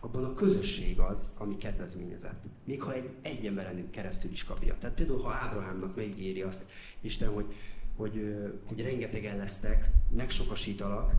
abban 0.00 0.24
a 0.24 0.34
közösség 0.34 0.98
az, 0.98 1.32
ami 1.38 1.56
kedvezményezett. 1.56 2.44
Még 2.64 2.82
ha 2.82 2.94
egy, 2.94 3.10
egy 3.22 3.46
emberen 3.46 3.90
keresztül 3.90 4.30
is 4.30 4.44
kapja. 4.44 4.76
Tehát 4.78 4.96
például, 4.96 5.20
ha 5.20 5.32
Ábrahámnak 5.32 5.96
megígéri 5.96 6.42
azt 6.42 6.66
Isten, 7.00 7.28
hogy, 7.28 7.54
hogy, 7.96 8.36
hogy 8.66 8.82
rengetegen 8.82 9.36
lesztek, 9.36 9.90
megsokasítalak, 10.16 11.12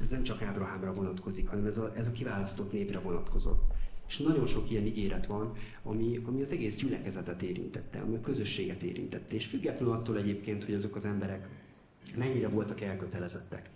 ez 0.00 0.08
nem 0.08 0.22
csak 0.22 0.42
Ábrahámra 0.42 0.92
vonatkozik, 0.92 1.48
hanem 1.48 1.66
ez 1.66 1.78
a, 1.78 1.92
ez 1.96 2.06
a 2.06 2.12
kiválasztott 2.12 2.72
népre 2.72 2.98
vonatkozott. 2.98 3.62
És 4.08 4.18
nagyon 4.18 4.46
sok 4.46 4.70
ilyen 4.70 4.86
ígéret 4.86 5.26
van, 5.26 5.52
ami, 5.82 6.20
ami 6.24 6.42
az 6.42 6.52
egész 6.52 6.76
gyülekezetet 6.76 7.42
érintette, 7.42 8.00
ami 8.00 8.16
a 8.16 8.20
közösséget 8.20 8.82
érintette. 8.82 9.34
És 9.34 9.46
függetlenül 9.46 9.94
attól 9.94 10.16
egyébként, 10.16 10.64
hogy 10.64 10.74
azok 10.74 10.94
az 10.94 11.04
emberek 11.04 11.48
mennyire 12.16 12.48
voltak 12.48 12.80
elkötelezettek. 12.80 13.70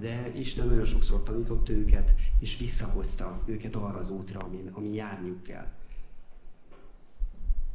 De 0.00 0.32
Isten 0.34 0.66
nagyon 0.66 0.84
sokszor 0.84 1.22
tanított 1.22 1.68
őket, 1.68 2.14
és 2.38 2.58
visszahozta 2.58 3.42
őket 3.46 3.76
arra 3.76 3.98
az 3.98 4.10
útra, 4.10 4.40
amin, 4.40 4.70
amin 4.72 4.94
járniuk 4.94 5.42
kell. 5.42 5.66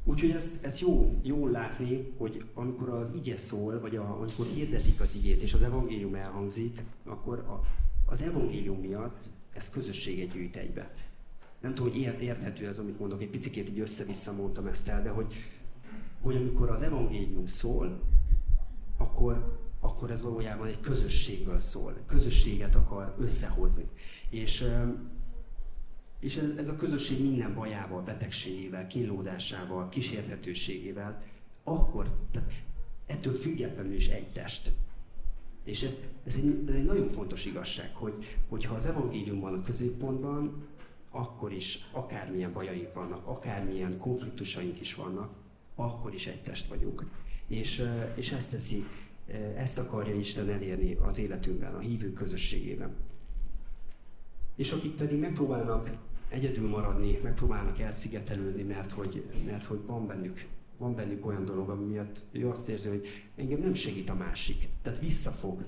Úgyhogy 0.09 0.31
ezt, 0.31 0.63
ezt 0.65 0.79
jó, 0.79 1.19
jó 1.21 1.47
látni, 1.47 2.13
hogy 2.17 2.45
amikor 2.53 2.89
az 2.89 3.11
ige 3.15 3.37
szól, 3.37 3.79
vagy 3.79 3.95
a, 3.95 4.17
amikor 4.19 4.45
hirdetik 4.45 5.01
az 5.01 5.15
igét, 5.15 5.41
és 5.41 5.53
az 5.53 5.63
evangélium 5.63 6.15
elhangzik, 6.15 6.83
akkor 7.05 7.37
a, 7.37 7.61
az 8.05 8.21
evangélium 8.21 8.79
miatt 8.79 9.29
ez 9.53 9.69
közösséget 9.69 10.31
gyűjt 10.31 10.55
egybe 10.55 10.91
nem 11.59 11.75
tudom, 11.75 11.91
hogy 11.91 12.01
érthető 12.01 12.67
ez, 12.67 12.79
amit 12.79 12.99
mondok, 12.99 13.21
egy 13.21 13.29
picit 13.29 13.55
így 13.55 13.79
össze-vissza 13.79 14.33
mondtam 14.33 14.67
ezt 14.67 14.87
el, 14.87 15.03
de 15.03 15.09
hogy, 15.09 15.33
hogy 16.21 16.35
amikor 16.35 16.69
az 16.69 16.81
evangélium 16.81 17.45
szól, 17.45 17.99
akkor, 18.97 19.59
akkor 19.79 20.11
ez 20.11 20.21
valójában 20.21 20.67
egy 20.67 20.79
közösségről 20.79 21.59
szól, 21.59 21.97
közösséget 22.05 22.75
akar 22.75 23.15
összehozni. 23.19 23.85
És, 24.29 24.65
és 26.19 26.37
ez 26.57 26.69
a 26.69 26.75
közösség 26.75 27.21
minden 27.21 27.53
bajával, 27.53 28.01
betegségével, 28.01 28.87
kínlódásával, 28.87 29.89
kísérthetőségével, 29.89 31.23
akkor, 31.63 32.11
tehát 32.31 32.51
ettől 33.05 33.33
függetlenül 33.33 33.93
is 33.93 34.07
egy 34.07 34.31
test. 34.31 34.71
És 35.63 35.83
ez, 35.83 35.97
ez, 36.23 36.35
egy, 36.35 36.63
ez 36.67 36.73
egy 36.73 36.85
nagyon 36.85 37.07
fontos 37.07 37.45
igazság, 37.45 37.95
hogy, 37.95 38.37
hogyha 38.49 38.75
az 38.75 38.85
evangélium 38.85 39.39
van 39.39 39.53
a 39.53 39.61
középpontban, 39.61 40.65
akkor 41.09 41.51
is 41.53 41.89
akármilyen 41.91 42.53
bajaink 42.53 42.93
vannak, 42.93 43.27
akármilyen 43.27 43.97
konfliktusaink 43.97 44.79
is 44.79 44.95
vannak, 44.95 45.33
akkor 45.75 46.13
is 46.13 46.27
egy 46.27 46.41
test 46.43 46.67
vagyunk. 46.67 47.05
És, 47.47 47.83
és 48.15 48.31
ezt 48.31 48.51
teszi, 48.51 48.85
ezt 49.55 49.77
akarja 49.77 50.15
Isten 50.15 50.49
elérni 50.49 50.93
az 50.93 51.17
életünkben, 51.17 51.75
a 51.75 51.79
hívő 51.79 52.13
közösségében. 52.13 52.95
És 54.55 54.71
akik 54.71 54.95
pedig 54.95 55.19
megpróbálnak 55.19 55.89
egyedül 56.29 56.67
maradni, 56.69 57.19
megpróbálnak 57.23 57.79
elszigetelődni, 57.79 58.63
mert 58.63 58.91
hogy, 58.91 59.23
mert 59.45 59.65
hogy 59.65 59.79
van 59.85 60.07
bennük 60.07 60.45
van 60.77 60.95
bennük 60.95 61.25
olyan 61.25 61.45
dolog, 61.45 61.69
ami 61.69 61.85
miatt 61.85 62.23
ő 62.31 62.49
azt 62.49 62.69
érzi, 62.69 62.89
hogy 62.89 63.07
engem 63.35 63.59
nem 63.59 63.73
segít 63.73 64.09
a 64.09 64.13
másik, 64.13 64.67
tehát 64.81 64.99
visszafog, 64.99 65.65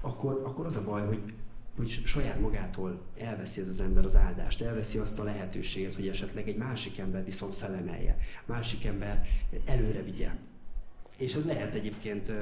akkor, 0.00 0.40
akkor 0.44 0.66
az 0.66 0.76
a 0.76 0.84
baj, 0.84 1.06
hogy, 1.06 1.32
hogy 1.76 1.88
saját 1.88 2.40
magától 2.40 3.00
elveszi 3.18 3.60
ez 3.60 3.68
az 3.68 3.80
ember 3.80 4.04
az 4.04 4.16
áldást, 4.16 4.62
elveszi 4.62 4.98
azt 4.98 5.18
a 5.18 5.24
lehetőséget, 5.24 5.94
hogy 5.94 6.08
esetleg 6.08 6.48
egy 6.48 6.56
másik 6.56 6.98
ember 6.98 7.24
viszont 7.24 7.54
felemelje, 7.54 8.16
másik 8.46 8.84
ember 8.84 9.26
előre 9.64 10.02
vigye. 10.02 10.30
És 11.16 11.34
ez 11.34 11.44
lehet 11.44 11.74
egyébként, 11.74 12.32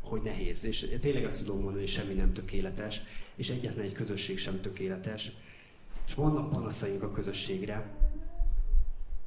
hogy 0.00 0.22
nehéz. 0.22 0.64
És 0.64 0.96
tényleg 1.00 1.24
azt 1.24 1.38
tudom 1.38 1.56
mondani, 1.56 1.78
hogy 1.78 1.88
semmi 1.88 2.14
nem 2.14 2.32
tökéletes, 2.32 3.02
és 3.34 3.50
egyetlen 3.50 3.84
egy 3.84 3.92
közösség 3.92 4.38
sem 4.38 4.60
tökéletes. 4.60 5.32
És 6.08 6.14
vannak 6.14 6.48
panaszaink 6.48 7.02
a 7.02 7.10
közösségre, 7.10 7.90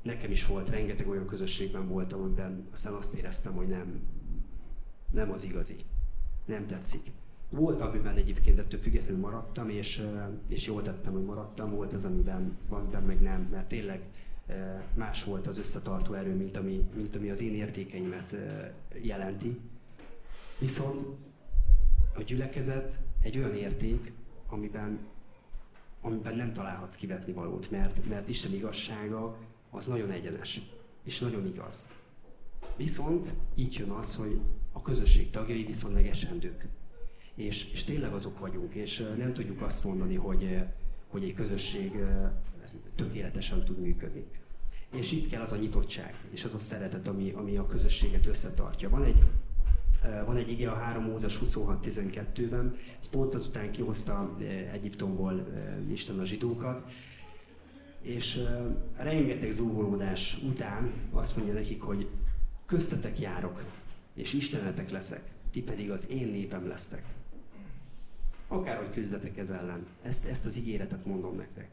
nekem 0.02 0.32
is 0.32 0.46
volt, 0.46 0.70
rengeteg 0.70 1.08
olyan 1.08 1.26
közösségben 1.26 1.88
voltam, 1.88 2.22
amiben 2.22 2.68
aztán 2.72 2.94
azt 2.94 3.14
éreztem, 3.14 3.54
hogy 3.54 3.68
nem, 3.68 4.02
nem 5.12 5.32
az 5.32 5.44
igazi, 5.44 5.76
nem 6.46 6.68
tetszik. 6.68 7.12
Volt, 7.50 7.82
amiben 7.82 8.16
egyébként 8.16 8.60
ettől 8.60 8.80
függetlenül 8.80 9.20
maradtam, 9.20 9.70
és, 9.70 10.08
és 10.50 10.68
jól 10.68 10.82
tettem, 10.82 11.14
hogy 11.14 11.26
maradtam, 11.26 11.72
volt 11.72 11.94
az, 11.94 12.06
amiben, 12.06 12.58
amiben 12.70 13.04
meg 13.04 13.22
nem, 13.22 13.48
mert 13.52 13.68
tényleg 13.68 14.02
más 14.94 15.24
volt 15.24 15.48
az 15.48 15.58
összetartó 15.58 16.14
erő, 16.14 16.36
mint 16.36 16.58
ami, 16.58 16.90
mint 16.96 17.16
ami 17.16 17.30
az 17.30 17.42
én 17.42 17.54
értékeimet 17.54 18.36
jelenti. 19.02 19.60
Viszont 20.60 21.06
a 22.16 22.22
gyülekezet 22.22 23.00
egy 23.22 23.38
olyan 23.38 23.56
érték, 23.56 24.12
amiben, 24.48 25.00
amiben 26.02 26.36
nem 26.36 26.54
találhatsz 26.54 26.96
kivetni 26.96 27.34
valót, 27.34 27.72
mert, 27.72 28.08
mert 28.10 28.30
Isten 28.30 28.54
igazsága 28.54 29.38
az 29.70 29.86
nagyon 29.86 30.12
egyenes, 30.12 30.62
és 31.04 31.20
nagyon 31.20 31.46
igaz. 31.46 31.88
Viszont 32.76 33.34
így 33.56 33.76
jön 33.80 33.90
az, 33.90 34.16
hogy 34.16 34.40
a 34.72 34.82
közösség 34.82 35.30
tagjai 35.30 35.64
viszont 35.64 35.94
meg 35.94 36.08
esendők. 36.08 36.68
És, 37.36 37.72
és 37.72 37.84
tényleg 37.84 38.14
azok 38.14 38.40
vagyunk, 38.40 38.74
és 38.74 39.08
nem 39.18 39.34
tudjuk 39.34 39.62
azt 39.62 39.84
mondani, 39.84 40.16
hogy, 40.16 40.64
hogy 41.08 41.24
egy 41.24 41.34
közösség 41.34 41.92
tökéletesen 42.96 43.60
tud 43.60 43.80
működni. 43.80 44.26
És 44.94 45.12
itt 45.12 45.30
kell 45.30 45.42
az 45.42 45.52
a 45.52 45.58
nyitottság, 45.58 46.16
és 46.32 46.44
az 46.44 46.54
a 46.54 46.58
szeretet, 46.58 47.08
ami, 47.08 47.32
ami 47.32 47.58
a 47.58 47.66
közösséget 47.66 48.26
összetartja. 48.26 48.90
Van 48.90 49.04
egy, 49.04 49.24
van 50.26 50.38
egy 50.38 50.50
ige 50.52 50.72
a 50.72 50.76
3 50.76 51.04
Mózes 51.04 51.40
26.12-ben, 51.46 52.76
ez 53.00 53.08
pont 53.10 53.34
azután 53.34 53.72
kihozta 53.72 54.38
Egyiptomból 54.74 55.48
Isten 55.90 56.20
a 56.20 56.26
zsidókat, 56.26 56.84
és 58.02 58.40
rengeteg 58.98 59.52
zúgolódás 59.52 60.38
után 60.44 60.94
azt 61.12 61.36
mondja 61.36 61.54
nekik, 61.54 61.82
hogy 61.82 62.10
köztetek 62.66 63.20
járok, 63.20 63.64
és 64.14 64.34
istenetek 64.34 64.90
leszek, 64.90 65.22
ti 65.52 65.62
pedig 65.62 65.92
az 65.92 66.10
én 66.10 66.28
népem 66.28 66.68
lesztek. 66.68 67.04
Akárhogy 68.48 68.90
küzdetek 68.90 69.38
ez 69.38 69.50
ellen. 69.50 69.86
Ezt, 70.02 70.26
ezt 70.26 70.46
az 70.46 70.58
ígéretet 70.58 71.06
mondom 71.06 71.36
nektek. 71.36 71.70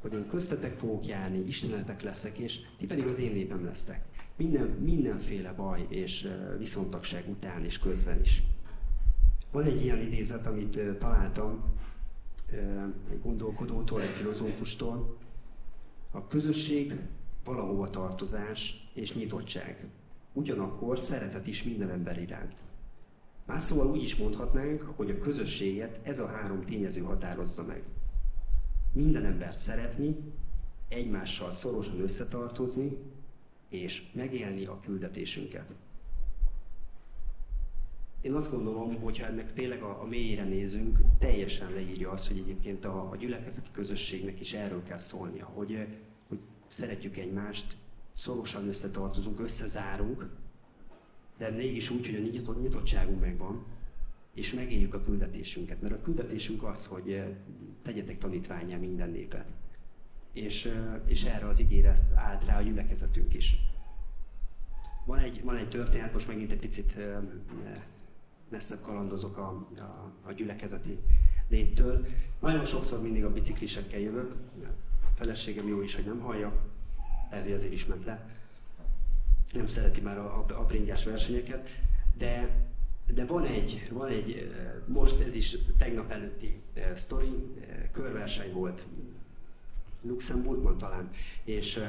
Hogy 0.00 0.12
én 0.12 0.26
köztetek 0.26 0.76
fogok 0.76 1.06
járni, 1.06 1.38
istenetek 1.38 2.02
leszek, 2.02 2.38
és 2.38 2.60
ti 2.78 2.86
pedig 2.86 3.06
az 3.06 3.18
én 3.18 3.32
népem 3.32 3.64
lesztek. 3.64 4.04
Minden, 4.42 4.66
mindenféle 4.66 5.52
baj 5.52 5.86
és 5.88 6.28
viszontagság 6.58 7.28
után 7.28 7.64
és 7.64 7.78
közben 7.78 8.20
is. 8.20 8.42
Van 9.50 9.64
egy 9.64 9.82
ilyen 9.82 9.98
idézet, 9.98 10.46
amit 10.46 10.78
találtam 10.98 11.64
egy 13.10 13.20
gondolkodótól, 13.22 14.00
egy 14.00 14.08
filozófustól, 14.08 15.16
a 16.10 16.26
közösség 16.26 17.00
valahova 17.44 17.90
tartozás 17.90 18.90
és 18.94 19.14
nyitottság. 19.14 19.88
Ugyanakkor 20.32 20.98
szeretet 20.98 21.46
is 21.46 21.62
minden 21.62 21.90
ember 21.90 22.22
iránt. 22.22 22.62
Más 23.46 23.62
szóval 23.62 23.86
úgy 23.86 24.02
is 24.02 24.16
mondhatnánk, 24.16 24.82
hogy 24.96 25.10
a 25.10 25.18
közösséget 25.18 26.00
ez 26.02 26.18
a 26.18 26.26
három 26.26 26.64
tényező 26.64 27.00
határozza 27.00 27.64
meg. 27.64 27.82
Minden 28.92 29.24
ember 29.24 29.54
szeretni, 29.54 30.16
egymással 30.88 31.50
szorosan 31.50 32.00
összetartozni, 32.00 32.98
és 33.72 34.02
megélni 34.12 34.64
a 34.64 34.80
küldetésünket. 34.80 35.74
Én 38.20 38.32
azt 38.32 38.50
gondolom, 38.50 39.00
hogy 39.00 39.18
ha 39.18 39.26
ennek 39.26 39.52
tényleg 39.52 39.82
a, 39.82 40.02
a 40.02 40.04
mélyére 40.04 40.44
nézünk, 40.44 40.98
teljesen 41.18 41.72
leírja 41.72 42.10
azt, 42.10 42.28
hogy 42.28 42.38
egyébként 42.38 42.84
a, 42.84 43.10
a 43.10 43.16
gyülekezeti 43.16 43.68
közösségnek 43.72 44.40
is 44.40 44.52
erről 44.52 44.82
kell 44.82 44.98
szólnia, 44.98 45.44
hogy, 45.44 45.86
hogy 46.28 46.38
szeretjük 46.66 47.16
egymást, 47.16 47.76
szorosan 48.10 48.68
összetartozunk, 48.68 49.40
összezárunk, 49.40 50.28
de 51.38 51.50
mégis 51.50 51.90
úgy, 51.90 52.06
hogy 52.06 52.14
a 52.14 52.18
nyitott, 52.18 52.62
nyitottságunk 52.62 53.20
megvan, 53.20 53.64
és 54.34 54.52
megéljük 54.52 54.94
a 54.94 55.00
küldetésünket. 55.00 55.80
Mert 55.82 55.94
a 55.94 56.02
küldetésünk 56.02 56.62
az, 56.62 56.86
hogy 56.86 57.22
tegyetek 57.82 58.18
tanítványá 58.18 58.76
minden 58.76 59.10
népet. 59.10 59.46
És, 60.32 60.72
és 61.06 61.24
erre 61.24 61.48
az 61.48 61.60
ígéret 61.60 62.02
állt 62.14 62.44
rá 62.44 62.58
a 62.58 62.62
gyülekezetünk 62.62 63.34
is. 63.34 63.56
Van 65.04 65.18
egy, 65.18 65.44
van 65.44 65.56
egy 65.56 65.68
történet, 65.68 66.12
most 66.12 66.28
megint 66.28 66.52
egy 66.52 66.58
picit 66.58 66.96
messzebb 68.48 68.80
kalandozok 68.80 69.36
a, 69.36 69.66
a, 69.76 70.12
a 70.22 70.32
gyülekezeti 70.32 70.98
léttől. 71.48 72.06
Nagyon 72.40 72.64
sokszor 72.64 73.02
mindig 73.02 73.24
a 73.24 73.32
biciklisekkel 73.32 74.00
jövök, 74.00 74.34
a 75.02 75.14
feleségem 75.14 75.68
jó 75.68 75.82
is, 75.82 75.94
hogy 75.94 76.04
nem 76.04 76.20
hallja, 76.20 76.52
lehet, 77.32 77.46
ezért 77.46 77.72
is 77.72 77.86
ment 77.86 78.04
le. 78.04 78.30
Nem 79.52 79.66
szereti 79.66 80.00
már 80.00 80.18
a, 80.18 80.38
a, 80.48 80.60
a 80.60 80.64
bringyás 80.64 81.04
versenyeket, 81.04 81.68
de, 82.18 82.48
de 83.14 83.24
van 83.24 83.44
egy, 83.44 83.88
van 83.92 84.08
egy, 84.08 84.52
most 84.86 85.20
ez 85.20 85.34
is 85.34 85.56
tegnap 85.78 86.10
előtti 86.10 86.60
sztori, 86.94 87.46
körverseny 87.92 88.52
volt 88.52 88.86
Luxemburgban 90.02 90.78
talán, 90.78 91.10
és 91.44 91.80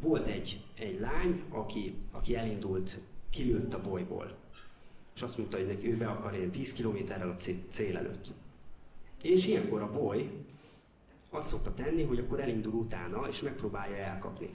volt 0.00 0.26
egy, 0.26 0.64
egy 0.78 1.00
lány, 1.00 1.42
aki, 1.48 1.94
aki 2.10 2.36
elindult, 2.36 2.98
kilőtt 3.30 3.74
a 3.74 3.80
bolyból 3.80 4.38
és 5.20 5.26
azt 5.26 5.38
mondta, 5.38 5.56
hogy 5.56 5.66
neki 5.66 5.92
ő 5.92 5.96
be 5.96 6.08
akar 6.08 6.34
élni 6.34 6.50
10 6.50 6.72
kilométerrel 6.72 7.30
a 7.30 7.34
cél 7.68 7.96
előtt. 7.96 8.32
És 9.22 9.46
ilyenkor 9.46 9.82
a 9.82 9.90
boly 9.90 10.30
azt 11.30 11.48
szokta 11.48 11.74
tenni, 11.74 12.02
hogy 12.02 12.18
akkor 12.18 12.40
elindul 12.40 12.72
utána, 12.72 13.28
és 13.28 13.42
megpróbálja 13.42 13.96
elkapni. 13.96 14.50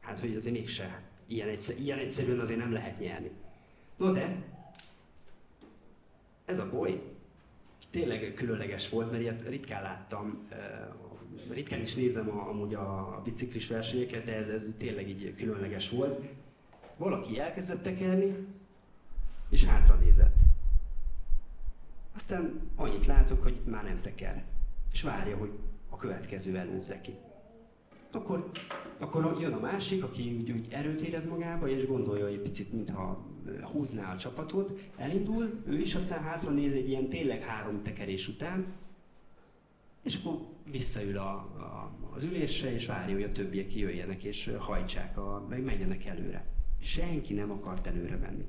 Hát, 0.00 0.18
hogy 0.18 0.36
azért 0.36 0.54
mégse. 0.54 1.02
Ilyen, 1.26 1.48
egyszer, 1.48 1.80
ilyen 1.80 1.98
egyszerűen 1.98 2.40
azért 2.40 2.58
nem 2.58 2.72
lehet 2.72 2.98
nyerni. 2.98 3.30
No 3.96 4.12
de, 4.12 4.44
ez 6.44 6.58
a 6.58 6.70
boly 6.70 7.02
tényleg 7.90 8.32
különleges 8.34 8.88
volt, 8.88 9.10
mert 9.10 9.22
ilyet 9.22 9.48
ritkán 9.48 9.82
láttam, 9.82 10.48
ritkán 11.50 11.80
is 11.80 11.94
nézem 11.94 12.30
a, 12.30 12.48
amúgy 12.48 12.74
a 12.74 13.20
biciklis 13.24 13.68
versenyeket, 13.68 14.24
de 14.24 14.36
ez, 14.36 14.48
ez 14.48 14.74
tényleg 14.78 15.08
így 15.08 15.34
különleges 15.34 15.90
volt. 15.90 16.24
Valaki 16.96 17.38
elkezdett 17.38 17.82
tekerni, 17.82 18.46
és 19.48 19.64
hátra 19.64 19.94
nézett. 19.94 20.36
Aztán 22.14 22.70
annyit 22.76 23.06
látok, 23.06 23.42
hogy 23.42 23.60
már 23.64 23.84
nem 23.84 24.00
teker, 24.00 24.44
és 24.92 25.02
várja, 25.02 25.36
hogy 25.36 25.50
a 25.88 25.96
következő 25.96 26.56
előzze 26.56 27.00
ki. 27.00 27.14
Akkor, 28.12 28.50
akkor 28.98 29.36
jön 29.40 29.52
a 29.52 29.60
másik, 29.60 30.02
aki 30.04 30.36
úgy, 30.40 30.50
úgy 30.50 30.66
erőt 30.70 31.02
érez 31.02 31.26
magába, 31.26 31.68
és 31.68 31.86
gondolja, 31.86 32.26
egy 32.26 32.40
picit, 32.40 32.72
mintha 32.72 33.24
húzná 33.62 34.12
a 34.12 34.16
csapatot, 34.16 34.72
elindul, 34.96 35.62
ő 35.66 35.80
is 35.80 35.94
aztán 35.94 36.22
hátra 36.22 36.50
néz 36.50 36.72
egy 36.72 36.88
ilyen 36.88 37.08
tényleg 37.08 37.42
három 37.42 37.82
tekerés 37.82 38.28
után, 38.28 38.66
és 40.02 40.16
akkor 40.16 40.38
visszaül 40.70 41.18
a, 41.18 41.30
a, 41.32 41.90
az 42.14 42.24
ülésre, 42.24 42.72
és 42.72 42.86
várja, 42.86 43.14
hogy 43.14 43.24
a 43.24 43.28
többiek 43.28 43.66
kijöjjenek, 43.66 44.24
és 44.24 44.50
hajtsák, 44.58 45.18
a, 45.18 45.46
meg 45.48 45.62
menjenek 45.62 46.04
előre. 46.04 46.46
Senki 46.80 47.34
nem 47.34 47.50
akart 47.50 47.86
előre 47.86 48.16
menni 48.16 48.46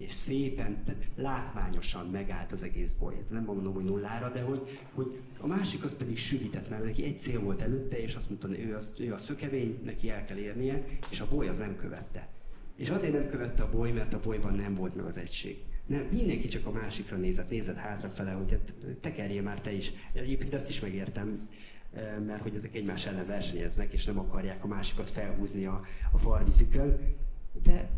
és 0.00 0.12
szépen, 0.12 0.82
látványosan 1.16 2.06
megállt 2.06 2.52
az 2.52 2.62
egész 2.62 2.92
boly. 2.92 3.14
Nem 3.30 3.44
mondom, 3.44 3.74
hogy 3.74 3.84
nullára, 3.84 4.30
de 4.30 4.40
hogy, 4.40 4.80
hogy 4.94 5.20
a 5.40 5.46
másik 5.46 5.84
az 5.84 5.96
pedig 5.96 6.16
süvített, 6.16 6.68
mert 6.68 6.84
neki 6.84 7.04
egy 7.04 7.18
cél 7.18 7.40
volt 7.40 7.62
előtte, 7.62 8.02
és 8.02 8.14
azt 8.14 8.28
mondta, 8.28 8.46
hogy 8.46 8.58
ő, 8.58 8.74
az, 8.74 8.94
ő 8.98 9.12
a 9.12 9.18
szökevény, 9.18 9.80
neki 9.84 10.10
el 10.10 10.24
kell 10.24 10.36
érnie, 10.36 10.84
és 11.10 11.20
a 11.20 11.28
boly 11.28 11.48
az 11.48 11.58
nem 11.58 11.76
követte. 11.76 12.28
És 12.76 12.90
azért 12.90 13.12
nem 13.12 13.28
követte 13.28 13.62
a 13.62 13.70
boly, 13.70 13.90
mert 13.90 14.14
a 14.14 14.20
bolyban 14.20 14.54
nem 14.54 14.74
volt 14.74 14.96
meg 14.96 15.04
az 15.04 15.16
egység. 15.16 15.64
Nem, 15.86 16.08
mindenki 16.10 16.48
csak 16.48 16.66
a 16.66 16.70
másikra 16.70 17.16
nézett, 17.16 17.50
nézett 17.50 17.76
hátrafele, 17.76 18.30
hogy 18.30 18.50
hát 18.50 18.74
tekerjél 19.00 19.42
már 19.42 19.60
te 19.60 19.72
is. 19.72 19.92
Egyébként 20.12 20.54
ezt 20.54 20.68
is 20.68 20.80
megértem, 20.80 21.48
eh, 21.92 22.18
mert 22.26 22.42
hogy 22.42 22.54
ezek 22.54 22.74
egymás 22.74 23.06
ellen 23.06 23.26
versenyeznek, 23.26 23.92
és 23.92 24.04
nem 24.04 24.18
akarják 24.18 24.64
a 24.64 24.66
másikat 24.66 25.10
felhúzni 25.10 25.64
a, 25.64 25.80
a 26.12 26.18
farvizükön. 26.18 27.16
De 27.62 27.90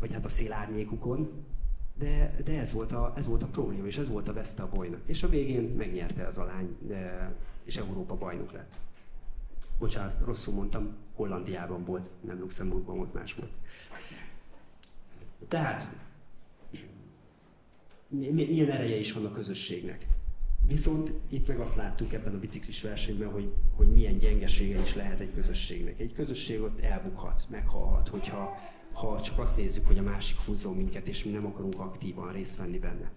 vagy 0.00 0.12
hát 0.12 0.24
a 0.24 0.28
szélárnyékukon, 0.28 1.44
De, 1.98 2.36
de 2.44 2.58
ez, 2.58 2.72
volt 2.72 2.92
a, 2.92 3.12
ez 3.16 3.26
volt 3.26 3.42
a 3.42 3.46
probléma, 3.46 3.86
és 3.86 3.98
ez 3.98 4.08
volt 4.08 4.28
a 4.28 4.32
veszte 4.32 4.62
a 4.62 4.68
bolynak. 4.68 5.00
És 5.06 5.22
a 5.22 5.28
végén 5.28 5.62
megnyerte 5.62 6.26
az 6.26 6.38
a 6.38 6.44
lány, 6.44 6.76
de, 6.80 7.32
és 7.64 7.76
Európa 7.76 8.16
bajnok 8.16 8.52
lett. 8.52 8.80
Bocsánat, 9.78 10.20
rosszul 10.24 10.54
mondtam, 10.54 10.94
Hollandiában 11.14 11.84
volt, 11.84 12.10
nem 12.20 12.38
Luxemburgban 12.38 12.96
volt, 12.96 13.14
más 13.14 13.34
volt. 13.34 13.52
Tehát, 15.48 15.88
milyen 18.08 18.70
ereje 18.70 18.96
is 18.96 19.12
van 19.12 19.24
a 19.24 19.30
közösségnek. 19.30 20.06
Viszont 20.66 21.12
itt 21.28 21.48
meg 21.48 21.60
azt 21.60 21.76
láttuk 21.76 22.12
ebben 22.12 22.34
a 22.34 22.38
biciklis 22.38 22.82
versenyben, 22.82 23.30
hogy, 23.30 23.52
hogy 23.76 23.92
milyen 23.92 24.18
gyengesége 24.18 24.80
is 24.80 24.94
lehet 24.94 25.20
egy 25.20 25.32
közösségnek. 25.32 26.00
Egy 26.00 26.12
közösség 26.12 26.60
ott 26.60 26.80
elbukhat, 26.80 27.46
meghalhat, 27.48 28.08
hogyha 28.08 28.56
ha 29.00 29.20
csak 29.20 29.38
azt 29.38 29.56
nézzük, 29.56 29.86
hogy 29.86 29.98
a 29.98 30.02
másik 30.02 30.38
húzzon 30.40 30.76
minket, 30.76 31.08
és 31.08 31.24
mi 31.24 31.30
nem 31.30 31.46
akarunk 31.46 31.80
aktívan 31.80 32.32
részt 32.32 32.56
venni 32.56 32.78
benne. 32.78 33.10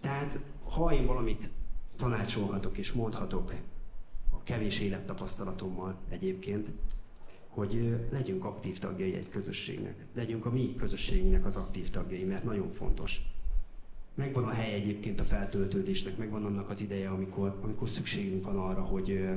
Tehát, 0.00 0.40
ha 0.64 0.94
én 0.94 1.06
valamit 1.06 1.50
tanácsolhatok 1.96 2.78
és 2.78 2.92
mondhatok 2.92 3.54
a 4.30 4.42
kevés 4.42 4.80
élettapasztalatommal 4.80 5.96
egyébként, 6.08 6.72
hogy 7.48 7.98
legyünk 8.10 8.44
aktív 8.44 8.78
tagjai 8.78 9.14
egy 9.14 9.28
közösségnek. 9.28 10.06
Legyünk 10.14 10.46
a 10.46 10.50
mi 10.50 10.74
közösségünknek 10.74 11.44
az 11.44 11.56
aktív 11.56 11.90
tagjai, 11.90 12.24
mert 12.24 12.44
nagyon 12.44 12.70
fontos. 12.70 13.20
Megvan 14.14 14.44
a 14.44 14.50
hely 14.50 14.72
egyébként 14.72 15.20
a 15.20 15.24
feltöltődésnek, 15.24 16.16
megvan 16.16 16.44
annak 16.44 16.70
az 16.70 16.80
ideje, 16.80 17.10
amikor, 17.10 17.58
amikor 17.62 17.88
szükségünk 17.88 18.44
van 18.44 18.56
arra, 18.56 18.82
hogy, 18.82 19.28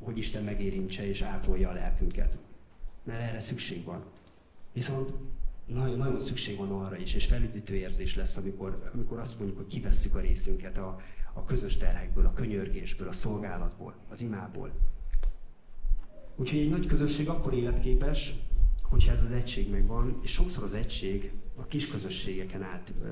hogy 0.00 0.18
Isten 0.18 0.44
megérintse 0.44 1.06
és 1.06 1.22
ápolja 1.22 1.68
a 1.68 1.72
lelkünket. 1.72 2.38
Mert 3.10 3.22
erre 3.22 3.40
szükség 3.40 3.84
van. 3.84 4.04
Viszont 4.72 5.14
nagyon, 5.66 5.98
nagyon 5.98 6.20
szükség 6.20 6.56
van 6.56 6.72
arra 6.72 6.96
is, 6.96 7.14
és 7.14 7.26
felüdítő 7.26 7.74
érzés 7.74 8.16
lesz, 8.16 8.36
amikor, 8.36 8.90
amikor 8.94 9.18
azt 9.18 9.38
mondjuk, 9.38 9.58
hogy 9.58 9.66
kivesszük 9.66 10.14
a 10.14 10.20
részünket 10.20 10.78
a, 10.78 11.00
a 11.32 11.44
közös 11.44 11.76
terhekből, 11.76 12.26
a 12.26 12.32
könyörgésből, 12.32 13.08
a 13.08 13.12
szolgálatból, 13.12 13.94
az 14.10 14.20
imából. 14.20 14.70
Úgyhogy 16.36 16.58
egy 16.58 16.70
nagy 16.70 16.86
közösség 16.86 17.28
akkor 17.28 17.54
életképes, 17.54 18.34
hogyha 18.82 19.12
ez 19.12 19.24
az 19.24 19.30
egység 19.30 19.70
megvan, 19.70 20.18
és 20.22 20.30
sokszor 20.32 20.64
az 20.64 20.74
egység 20.74 21.32
a 21.56 21.66
kis 21.66 21.88
közösségeken 21.88 22.62
át 22.62 22.94
ö, 23.02 23.06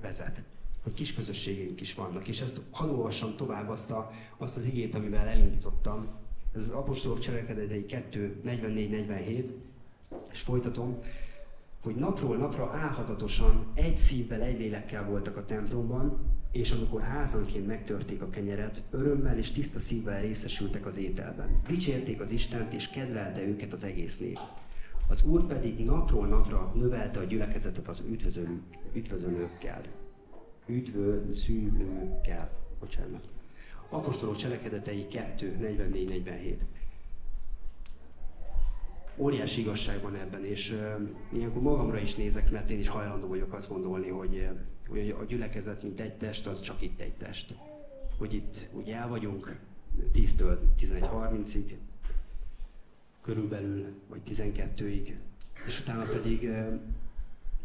vezet. 0.00 0.44
Hogy 0.82 0.94
kis 0.94 1.14
közösségeink 1.14 1.80
is 1.80 1.94
vannak. 1.94 2.28
És 2.28 2.40
ezt 2.40 2.60
hadd 2.70 2.88
olvassam 2.88 3.36
tovább 3.36 3.68
azt, 3.68 3.90
a, 3.90 4.10
azt 4.36 4.56
az 4.56 4.64
igét, 4.64 4.94
amivel 4.94 5.26
elindítottam. 5.26 6.20
Ez 6.54 6.62
az 6.62 6.70
apostolok 6.70 7.18
cselekedetei 7.18 7.86
2, 7.86 8.40
44-47, 8.44 9.50
és 10.32 10.40
folytatom, 10.40 10.98
hogy 11.82 11.94
napról 11.94 12.36
napra 12.36 12.70
álhatatosan 12.70 13.66
egy 13.74 13.96
szívvel, 13.96 14.40
egy 14.42 14.58
lélekkel 14.58 15.04
voltak 15.04 15.36
a 15.36 15.44
templomban, 15.44 16.18
és 16.52 16.70
amikor 16.70 17.00
házanként 17.00 17.66
megtörték 17.66 18.22
a 18.22 18.30
kenyeret, 18.30 18.82
örömmel 18.90 19.38
és 19.38 19.50
tiszta 19.50 19.78
szívvel 19.78 20.20
részesültek 20.20 20.86
az 20.86 20.96
ételben. 20.96 21.60
Dicsérték 21.66 22.20
az 22.20 22.30
Istent, 22.30 22.72
és 22.72 22.88
kedvelte 22.88 23.42
őket 23.42 23.72
az 23.72 23.84
egész 23.84 24.18
nép. 24.18 24.38
Az 25.08 25.22
Úr 25.24 25.46
pedig 25.46 25.84
napról 25.84 26.26
napra 26.26 26.72
növelte 26.74 27.20
a 27.20 27.24
gyülekezetet 27.24 27.88
az 27.88 28.02
üdvözölők, 28.08 28.62
üdvözölőkkel. 28.94 29.80
Üdvözülőkkel. 30.66 32.50
Bocsánat. 32.80 33.28
Apostolok 33.92 34.36
cselekedetei 34.36 35.06
2, 35.06 35.56
44-47. 35.60 36.56
Óriási 39.16 39.60
igazság 39.60 40.02
van 40.02 40.14
ebben, 40.14 40.44
és 40.44 40.70
uh, 40.70 41.08
ilyenkor 41.32 41.62
magamra 41.62 41.98
is 41.98 42.14
nézek, 42.14 42.50
mert 42.50 42.70
én 42.70 42.78
is 42.78 42.88
hajlandó 42.88 43.28
vagyok 43.28 43.52
azt 43.52 43.68
gondolni, 43.68 44.08
hogy, 44.08 44.48
hogy 44.88 45.16
a 45.20 45.24
gyülekezet, 45.24 45.82
mint 45.82 46.00
egy 46.00 46.14
test, 46.16 46.46
az 46.46 46.60
csak 46.60 46.82
itt 46.82 47.00
egy 47.00 47.14
test. 47.14 47.54
Hogy 48.18 48.34
itt 48.34 48.68
ugye 48.72 48.96
el 48.96 49.08
vagyunk 49.08 49.58
10-től 50.14 50.58
11.30-ig, 50.80 51.74
körülbelül, 53.20 53.86
vagy 54.08 54.20
12-ig, 54.28 55.12
és 55.66 55.80
utána 55.80 56.02
pedig 56.02 56.50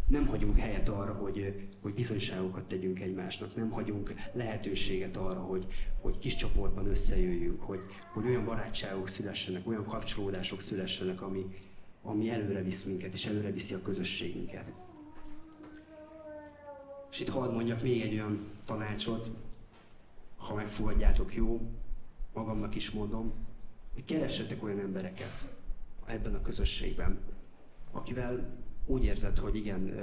nem 0.08 0.28
hagyunk 0.28 0.58
helyet 0.58 0.89
arra, 0.89 1.13
hogy, 1.13 1.67
hogy 1.82 1.93
bizonyságokat 1.93 2.67
tegyünk 2.67 3.00
egymásnak, 3.00 3.56
nem 3.56 3.70
hagyunk 3.70 4.13
lehetőséget 4.34 5.17
arra, 5.17 5.39
hogy, 5.39 5.65
hogy 6.02 6.17
kis 6.17 6.36
csoportban 6.36 6.88
összejöjjünk, 6.88 7.62
hogy, 7.62 7.80
hogy 8.13 8.26
olyan 8.26 8.46
barátságok 8.46 9.08
szülessenek, 9.08 9.67
olyan 9.67 9.86
kapcsolódások 9.86 10.62
szülessenek, 10.62 11.22
ami, 11.22 11.46
ami 12.02 12.30
előre 12.30 12.63
visz 12.63 12.84
minket, 12.84 13.13
és 13.13 13.26
előre 13.26 13.52
viszi 13.52 13.74
a 13.74 13.82
közösségünket. 13.82 14.74
És 17.12 17.20
itt 17.20 17.30
hadd 17.30 17.54
mondjak 17.54 17.82
még 17.82 18.02
egy 18.02 18.13
olyan 18.13 18.52
tanácsot, 18.65 19.32
ha 20.36 20.54
megfogadjátok 20.54 21.36
jó, 21.36 21.62
magamnak 22.34 22.76
is 22.76 22.91
mondom, 22.91 23.34
hogy 23.93 24.06
keressetek 24.06 24.63
olyan 24.63 24.80
embereket 24.80 25.48
ebben 26.06 26.36
a 26.36 26.41
közösségben, 26.41 27.20
akivel 27.91 28.65
úgy 28.88 29.04
érzed, 29.04 29.38
hogy 29.38 29.56
igen, 29.56 29.93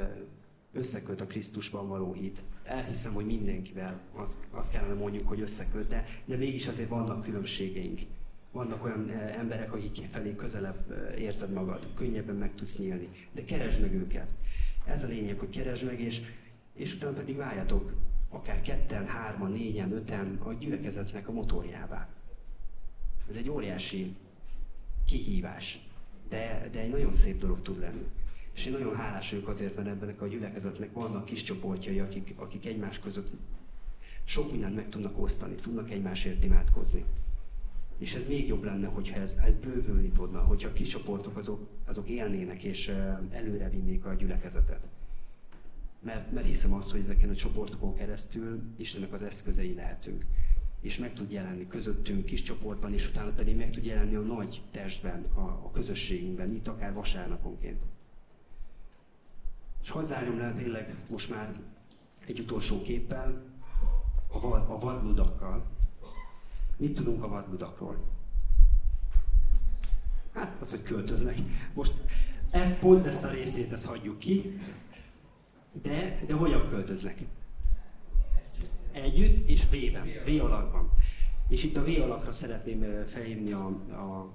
összeköt 0.73 1.21
a 1.21 1.27
Krisztusban 1.27 1.89
való 1.89 2.13
hit. 2.13 2.45
Elhiszem, 2.65 3.13
hogy 3.13 3.27
mindenkivel 3.27 4.01
azt, 4.13 4.39
azt 4.51 4.73
kellene 4.73 4.95
mondjuk, 4.95 5.29
hogy 5.29 5.41
összeköt, 5.41 5.87
de, 5.87 6.05
de 6.25 6.37
mégis 6.37 6.67
azért 6.67 6.89
vannak 6.89 7.23
különbségeink. 7.23 8.01
Vannak 8.53 8.85
olyan 8.85 9.11
emberek, 9.11 9.73
akik 9.73 10.07
felé 10.11 10.35
közelebb 10.35 11.13
érzed 11.19 11.53
magad, 11.53 11.89
könnyebben 11.95 12.37
meg 12.37 12.55
tudsz 12.55 12.79
nyílni. 12.79 13.09
De 13.33 13.45
keresd 13.45 13.81
meg 13.81 13.95
őket. 13.95 14.35
Ez 14.87 15.03
a 15.03 15.07
lényeg, 15.07 15.39
hogy 15.39 15.49
keresd 15.49 15.87
meg, 15.87 16.01
és, 16.01 16.21
és 16.75 16.95
utána 16.95 17.13
pedig 17.13 17.37
váljatok 17.37 17.93
akár 18.29 18.61
ketten, 18.61 19.07
hárman, 19.07 19.53
négyen, 19.53 19.93
öten 19.93 20.39
a 20.43 20.53
gyülekezetnek 20.53 21.29
a 21.29 21.33
motorjává. 21.33 22.09
Ez 23.29 23.37
egy 23.37 23.51
óriási 23.51 24.17
kihívás, 25.07 25.81
de, 26.29 26.69
de 26.73 26.81
egy 26.81 26.91
nagyon 26.91 27.13
szép 27.13 27.39
dolog 27.39 27.63
tud 27.63 27.79
lenni. 27.79 28.07
És 28.55 28.67
én 28.67 28.73
nagyon 28.73 28.97
hálás 28.97 29.31
vagyok 29.31 29.49
azért, 29.49 29.77
mert 29.77 29.89
ebben 29.89 30.15
a 30.19 30.27
gyülekezetnek 30.27 30.93
vannak 30.93 31.25
kis 31.25 31.43
csoportjai, 31.43 31.99
akik, 31.99 32.35
akik 32.37 32.67
egymás 32.67 32.99
között 32.99 33.31
sok 34.25 34.51
mindent 34.51 34.75
meg 34.75 34.89
tudnak 34.89 35.23
osztani, 35.23 35.55
tudnak 35.55 35.91
egymásért 35.91 36.45
imádkozni. 36.45 37.05
És 37.99 38.15
ez 38.15 38.27
még 38.29 38.47
jobb 38.47 38.65
lenne, 38.65 38.87
hogyha 38.87 39.21
ez, 39.21 39.37
ez 39.45 39.55
bővülni 39.55 40.09
tudna, 40.09 40.41
hogyha 40.41 40.69
a 40.69 40.73
kis 40.73 40.89
csoportok 40.89 41.37
azok, 41.37 41.69
azok 41.87 42.09
élnének 42.09 42.63
és 42.63 42.89
előre 43.31 43.69
vinnék 43.69 44.05
a 44.05 44.15
gyülekezetet. 44.15 44.89
Mert, 46.01 46.33
mert 46.33 46.47
hiszem 46.47 46.75
azt, 46.75 46.91
hogy 46.91 47.01
ezeken 47.01 47.31
a 47.31 47.35
csoportokon 47.35 47.95
keresztül 47.95 48.63
Istennek 48.77 49.13
az 49.13 49.23
eszközei 49.23 49.75
lehetünk 49.75 50.25
és 50.85 50.99
meg 50.99 51.13
tud 51.13 51.33
jelenni 51.33 51.67
közöttünk 51.67 52.25
kis 52.25 52.43
csoportban, 52.43 52.93
és 52.93 53.09
utána 53.09 53.31
pedig 53.31 53.57
meg 53.57 53.71
tud 53.71 53.85
jelenni 53.85 54.15
a 54.15 54.21
nagy 54.21 54.63
testben, 54.71 55.25
a, 55.35 55.41
a 55.41 55.71
közösségünkben, 55.73 56.55
itt 56.55 56.69
akár 56.69 56.93
vasárnaponként. 56.93 57.83
És 59.85 59.91
hadd 59.91 60.05
zárjam 60.05 60.39
le 60.39 60.53
tényleg 60.53 60.97
most 61.11 61.31
már 61.31 61.61
egy 62.27 62.41
utolsó 62.41 62.83
képpel, 62.83 63.43
a, 64.29 64.47
a 64.47 64.79
vadludakkal. 64.79 65.65
Mit 66.77 66.95
tudunk 66.95 67.23
a 67.23 67.29
vadludakról? 67.29 67.97
Hát 70.33 70.57
az, 70.61 70.71
hogy 70.71 70.83
költöznek. 70.83 71.37
Most 71.75 71.93
ezt 72.51 72.79
pont 72.79 73.07
ezt 73.07 73.25
a 73.25 73.31
részét 73.31 73.73
ezt 73.73 73.87
hagyjuk 73.87 74.19
ki, 74.19 74.59
de, 75.83 76.23
de 76.27 76.35
hogyan 76.35 76.69
költöznek? 76.69 77.19
együtt 78.95 79.49
és 79.49 79.65
V-ben, 79.65 80.09
V 80.27 80.45
alakban. 80.45 80.91
És 81.49 81.65
itt 81.65 81.77
a 81.77 81.85
V 81.85 81.89
alakra 82.03 82.33
szeretném 82.33 83.05
felhívni 83.07 83.53
a, 83.53 83.67
a 83.91 84.31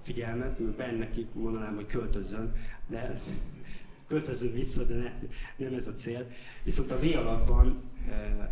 figyelmet, 0.00 0.62
bennek 0.62 1.16
itt 1.16 1.34
mondanám, 1.34 1.74
hogy 1.74 1.86
költözzön, 1.86 2.52
de 2.86 3.14
költözön 4.10 4.52
vissza, 4.52 4.84
de 4.84 4.94
ne, 4.94 5.12
nem 5.56 5.74
ez 5.74 5.86
a 5.86 5.92
cél. 5.92 6.26
Viszont 6.62 6.90
a 6.90 6.98
V 6.98 7.16
alakban, 7.16 7.82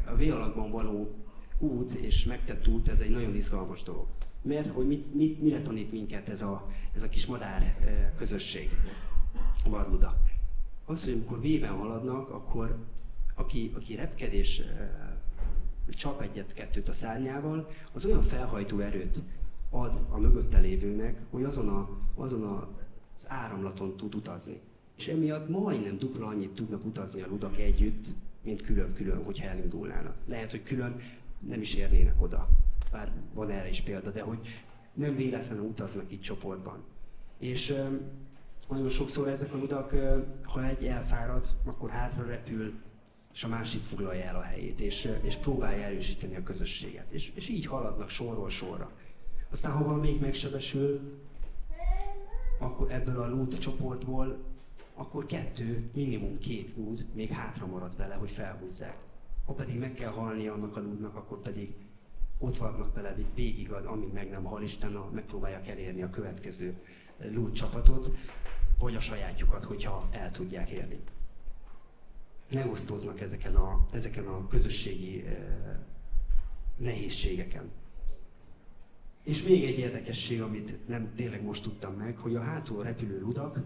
a 0.07 0.17
V 0.17 0.21
alakban 0.21 0.71
való 0.71 1.15
út 1.59 1.93
és 1.93 2.25
megtett 2.25 2.69
út, 2.69 2.89
ez 2.89 3.01
egy 3.01 3.11
nagyon 3.11 3.35
izgalmas 3.35 3.83
dolog. 3.83 4.07
Mert 4.43 4.69
hogy 4.69 4.87
mit, 4.87 5.15
mit, 5.15 5.41
mire 5.41 5.63
tanít 5.63 5.93
minket 5.93 6.29
ez 6.29 6.43
a, 6.43 6.67
ez 6.95 7.03
a 7.03 7.09
kis 7.09 7.27
madár 7.27 7.77
közösség, 8.17 8.71
a 9.65 9.69
vadludak? 9.69 10.17
Az, 10.85 11.05
hogy 11.05 11.13
amikor 11.13 11.39
V-ben 11.39 11.73
haladnak, 11.73 12.31
akkor 12.31 12.77
aki, 13.35 13.73
aki 13.75 13.95
repked 13.95 14.33
és 14.33 14.63
csap 15.89 16.23
egyet-kettőt 16.23 16.89
a 16.89 16.93
szárnyával, 16.93 17.69
az 17.93 18.07
olyan 18.07 18.23
felhajtó 18.23 18.79
erőt 18.79 19.23
ad 19.71 20.01
a 20.11 20.19
mögötte 20.19 20.59
lévőnek, 20.59 21.21
hogy 21.31 21.45
azon, 21.45 21.69
a, 21.69 21.89
azon 22.15 22.43
a, 22.43 22.69
az 23.17 23.27
áramlaton 23.29 23.97
tud 23.97 24.15
utazni. 24.15 24.61
És 24.99 25.09
emiatt 25.09 25.49
majdnem 25.49 25.99
dupla 25.99 26.27
annyit 26.27 26.51
tudnak 26.51 26.85
utazni 26.85 27.21
a 27.21 27.27
ludak 27.29 27.59
együtt, 27.59 28.07
mint 28.43 28.63
külön-külön, 28.63 29.25
hogyha 29.25 29.49
elindulnának. 29.49 30.15
Lehet, 30.27 30.51
hogy 30.51 30.63
külön 30.63 30.97
nem 31.39 31.61
is 31.61 31.75
érnének 31.75 32.23
oda. 32.23 32.49
Bár 32.93 33.13
van 33.35 33.51
erre 33.51 33.69
is 33.69 33.81
példa, 33.81 34.11
de 34.11 34.23
hogy 34.23 34.39
nem 34.95 35.17
véletlenül 35.17 35.65
utaznak 35.65 36.13
itt 36.13 36.21
csoportban. 36.21 36.85
És 37.39 37.75
nagyon 38.69 38.89
sokszor 38.89 39.29
ezek 39.29 39.53
a 39.53 39.57
ludak, 39.57 39.95
ha 40.43 40.65
egy 40.65 40.85
elfárad, 40.85 41.49
akkor 41.65 41.91
hátra 41.91 42.25
repül, 42.25 42.73
és 43.33 43.45
a 43.45 43.49
másik 43.49 43.83
foglalja 43.83 44.25
el 44.25 44.37
a 44.37 44.43
helyét, 44.43 44.81
és, 44.81 45.09
és 45.23 45.37
próbálja 45.37 45.85
erősíteni 45.85 46.37
a 46.37 46.43
közösséget. 46.43 47.07
És, 47.11 47.33
és 47.35 47.49
így 47.49 47.67
haladnak 47.67 48.09
sorról 48.09 48.49
sorra. 48.49 48.91
Aztán, 49.51 49.73
ha 49.73 49.85
valamelyik 49.85 50.21
megsebesül, 50.21 51.01
akkor 52.59 52.93
ebből 52.93 53.21
a 53.21 53.29
lút 53.29 53.59
csoportból, 53.59 54.39
akkor 54.99 55.27
kettő, 55.27 55.91
minimum 55.95 56.39
két 56.39 56.77
lúd 56.77 57.07
még 57.15 57.29
hátra 57.31 57.67
marad 57.67 57.97
vele, 57.97 58.15
hogy 58.15 58.31
felhúzzák. 58.31 58.99
Ha 59.47 59.53
pedig 59.53 59.79
meg 59.79 59.95
kell 59.95 60.11
halni 60.11 60.47
annak 60.49 60.77
a 60.77 60.81
lúdnak, 60.81 61.15
akkor 61.15 61.41
pedig 61.41 61.75
ott 62.39 62.57
vannak 62.57 62.95
vele 62.95 63.17
végig, 63.35 63.71
amíg 63.73 64.13
meg 64.13 64.31
nem 64.31 64.45
hal 64.45 64.63
a, 64.83 65.11
megpróbálják 65.13 65.69
elérni 65.69 66.03
a 66.03 66.11
következő 66.11 66.79
lúd 67.19 67.53
csapatot, 67.53 68.11
vagy 68.79 68.95
a 68.95 69.01
sajátjukat, 69.01 69.65
hogyha 69.65 70.09
el 70.11 70.31
tudják 70.31 70.71
érni. 70.71 71.01
Megosztoznak 72.51 73.21
ezeken 73.21 73.55
a, 73.55 73.87
ezeken 73.93 74.27
a 74.27 74.47
közösségi 74.47 75.25
eh, 75.27 75.35
nehézségeken. 76.77 77.71
És 79.23 79.43
még 79.43 79.65
egy 79.65 79.79
érdekesség, 79.79 80.43
amit 80.43 80.89
nem 80.89 81.15
tényleg 81.15 81.43
most 81.43 81.63
tudtam 81.63 81.95
meg, 81.95 82.17
hogy 82.17 82.35
a 82.35 82.41
hátul 82.41 82.83
repülő 82.83 83.21
ludak, 83.21 83.61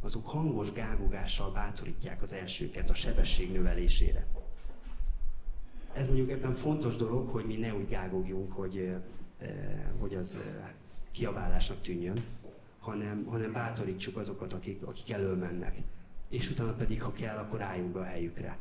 azok 0.00 0.26
hangos 0.26 0.72
gágogással 0.72 1.50
bátorítják 1.50 2.22
az 2.22 2.32
elsőket 2.32 2.90
a 2.90 2.94
sebesség 2.94 3.52
növelésére. 3.52 4.26
Ez 5.92 6.06
mondjuk 6.06 6.30
ebben 6.30 6.54
fontos 6.54 6.96
dolog, 6.96 7.28
hogy 7.28 7.44
mi 7.44 7.56
ne 7.56 7.74
úgy 7.74 7.88
gágogjunk, 7.88 8.52
hogy, 8.52 8.94
hogy 9.98 10.14
az 10.14 10.40
kiabálásnak 11.10 11.80
tűnjön, 11.80 12.24
hanem, 12.78 13.24
hanem 13.24 13.52
bátorítsuk 13.52 14.16
azokat, 14.16 14.52
akik, 14.52 14.82
akik 14.82 15.10
elől 15.10 15.36
mennek. 15.36 15.76
És 16.28 16.50
utána 16.50 16.72
pedig, 16.72 17.02
ha 17.02 17.12
kell, 17.12 17.36
akkor 17.36 17.62
álljunk 17.62 17.92
be 17.92 18.00
a 18.00 18.04
helyükre. 18.04 18.58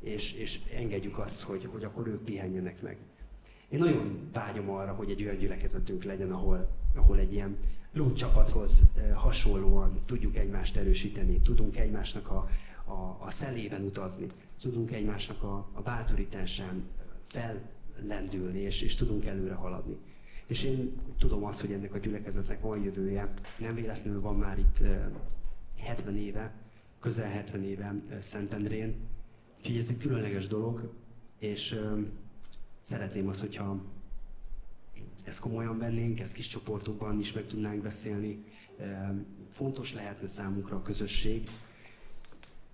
És, 0.00 0.32
és 0.32 0.60
engedjük 0.74 1.18
azt, 1.18 1.42
hogy, 1.42 1.68
hogy 1.72 1.84
akkor 1.84 2.06
ők 2.06 2.24
pihenjenek 2.24 2.82
meg. 2.82 2.96
Én 3.68 3.78
nagyon 3.78 4.28
vágyom 4.32 4.70
arra, 4.70 4.92
hogy 4.92 5.10
egy 5.10 5.22
olyan 5.22 5.36
gyülekezetünk 5.36 6.04
legyen, 6.04 6.32
ahol, 6.32 6.68
ahol 6.94 7.18
egy 7.18 7.32
ilyen 7.32 7.56
lócsapathoz 7.96 8.82
hasonlóan 9.14 9.98
tudjuk 10.06 10.36
egymást 10.36 10.76
erősíteni, 10.76 11.40
tudunk 11.40 11.76
egymásnak 11.76 12.30
a, 12.30 12.48
a, 12.84 13.16
a 13.20 13.30
szelében 13.30 13.82
utazni, 13.82 14.26
tudunk 14.60 14.92
egymásnak 14.92 15.42
a, 15.42 15.68
a 15.72 15.80
bátorításán 15.82 16.84
fellendülni, 17.24 18.58
és, 18.58 18.82
és 18.82 18.94
tudunk 18.94 19.24
előre 19.26 19.54
haladni. 19.54 19.96
És 20.46 20.62
én 20.62 21.00
tudom 21.18 21.44
azt, 21.44 21.60
hogy 21.60 21.72
ennek 21.72 21.94
a 21.94 21.98
gyülekezetnek 21.98 22.60
van 22.60 22.82
jövője. 22.82 23.34
Nem 23.58 23.74
véletlenül 23.74 24.20
van 24.20 24.36
már 24.36 24.58
itt 24.58 24.82
70 25.78 26.16
éve, 26.16 26.52
közel 27.00 27.28
70 27.30 27.64
éve 27.64 27.94
Szentendrén. 28.20 28.94
Úgyhogy 29.58 29.76
ez 29.76 29.88
egy 29.88 29.98
különleges 29.98 30.46
dolog, 30.46 30.92
és 31.38 31.80
szeretném 32.78 33.28
azt, 33.28 33.40
hogyha 33.40 33.82
ezt 35.26 35.40
komolyan 35.40 35.78
vennénk, 35.78 36.20
ezt 36.20 36.32
kis 36.32 36.46
csoportokban 36.46 37.18
is 37.18 37.32
meg 37.32 37.46
tudnánk 37.46 37.82
beszélni. 37.82 38.44
Fontos 39.50 39.94
lehetne 39.94 40.26
számunkra 40.26 40.76
a 40.76 40.82
közösség. 40.82 41.48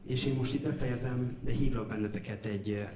És 0.07 0.25
én 0.25 0.35
most 0.35 0.55
itt 0.55 0.63
befejezem, 0.63 1.37
de 1.41 1.53
hívlak 1.53 1.89
benneteket 1.89 2.47
egy, 2.47 2.87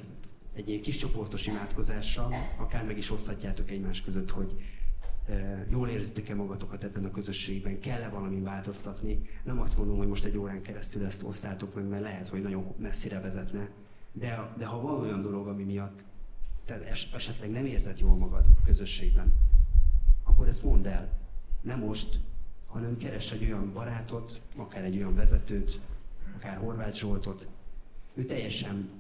egy 0.55 0.69
ilyen 0.69 0.83
kis 0.83 0.97
csoportos 0.97 1.47
imádkozással, 1.47 2.35
akár 2.59 2.85
meg 2.85 2.97
is 2.99 3.11
osztatjátok 3.11 3.71
egymás 3.71 4.03
között, 4.03 4.31
hogy 4.31 4.55
jól 5.71 5.89
érzitek-e 5.89 6.35
magatokat 6.35 6.85
ebben 6.85 7.05
a 7.05 7.11
közösségben, 7.11 7.81
kell-e 7.81 8.09
valami 8.09 8.41
változtatni. 8.41 9.21
Nem 9.45 9.61
azt 9.61 9.77
mondom, 9.79 9.97
hogy 9.97 10.09
most 10.09 10.25
egy 10.25 10.37
órán 10.37 10.63
keresztül 10.63 11.05
ezt 11.05 11.23
osszátok 11.23 11.75
meg, 11.75 11.89
mert 11.89 12.03
lehet, 12.03 12.29
hogy 12.29 12.43
nagyon 12.43 12.75
messzire 12.79 13.21
vezetne. 13.21 13.71
De, 14.13 14.55
de 14.59 14.65
ha 14.65 14.81
van 14.81 15.01
olyan 15.01 15.23
dolog, 15.23 15.47
ami 15.47 15.63
miatt 15.63 16.05
te 16.65 16.81
esetleg 17.13 17.51
nem 17.51 17.67
érzed 17.67 17.99
jól 17.99 18.17
magad 18.17 18.47
a 18.59 18.63
közösségben, 18.63 19.35
akkor 20.37 20.49
ezt 20.49 20.63
mondd 20.63 20.87
el. 20.87 21.09
Nem 21.63 21.79
most, 21.79 22.21
hanem 22.67 22.97
keres 22.97 23.33
egy 23.33 23.45
olyan 23.45 23.73
barátot, 23.73 24.41
akár 24.57 24.85
egy 24.85 24.97
olyan 24.97 25.15
vezetőt, 25.15 25.81
akár 26.37 26.57
Horváth 26.57 26.97
Zsoltot. 26.97 27.49
Ő 28.15 28.25
teljesen 28.25 28.91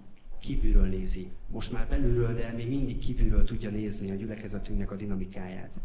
kívülről 0.40 0.86
nézi. 0.86 1.30
Most 1.50 1.72
már 1.72 1.88
belülről, 1.88 2.34
de 2.34 2.52
még 2.52 2.68
mindig 2.68 2.98
kívülről 2.98 3.44
tudja 3.44 3.70
nézni 3.70 4.10
a 4.10 4.14
gyülekezetünknek 4.14 4.90
a 4.90 4.96
dinamikáját. 4.96 5.80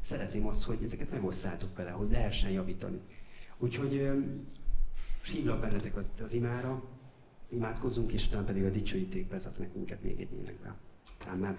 Szeretném 0.00 0.46
azt, 0.46 0.64
hogy 0.64 0.78
ezeket 0.82 1.10
megosszátok 1.10 1.76
vele, 1.76 1.90
hogy 1.90 2.10
lehessen 2.10 2.50
javítani. 2.50 3.00
Úgyhogy 3.58 4.10
most 5.18 5.32
hívlak 5.32 5.60
bennetek 5.60 5.96
az, 5.96 6.10
az 6.22 6.32
imára, 6.32 6.82
imádkozzunk, 7.50 8.12
és 8.12 8.26
utána 8.26 8.44
pedig 8.44 8.64
a 8.64 8.70
dicsőíték 8.70 9.30
vezetnek 9.30 9.74
minket 9.74 10.02
még 10.02 10.20
egy 10.20 10.32
énekbe. 10.32 10.74
Amen. 11.32 11.56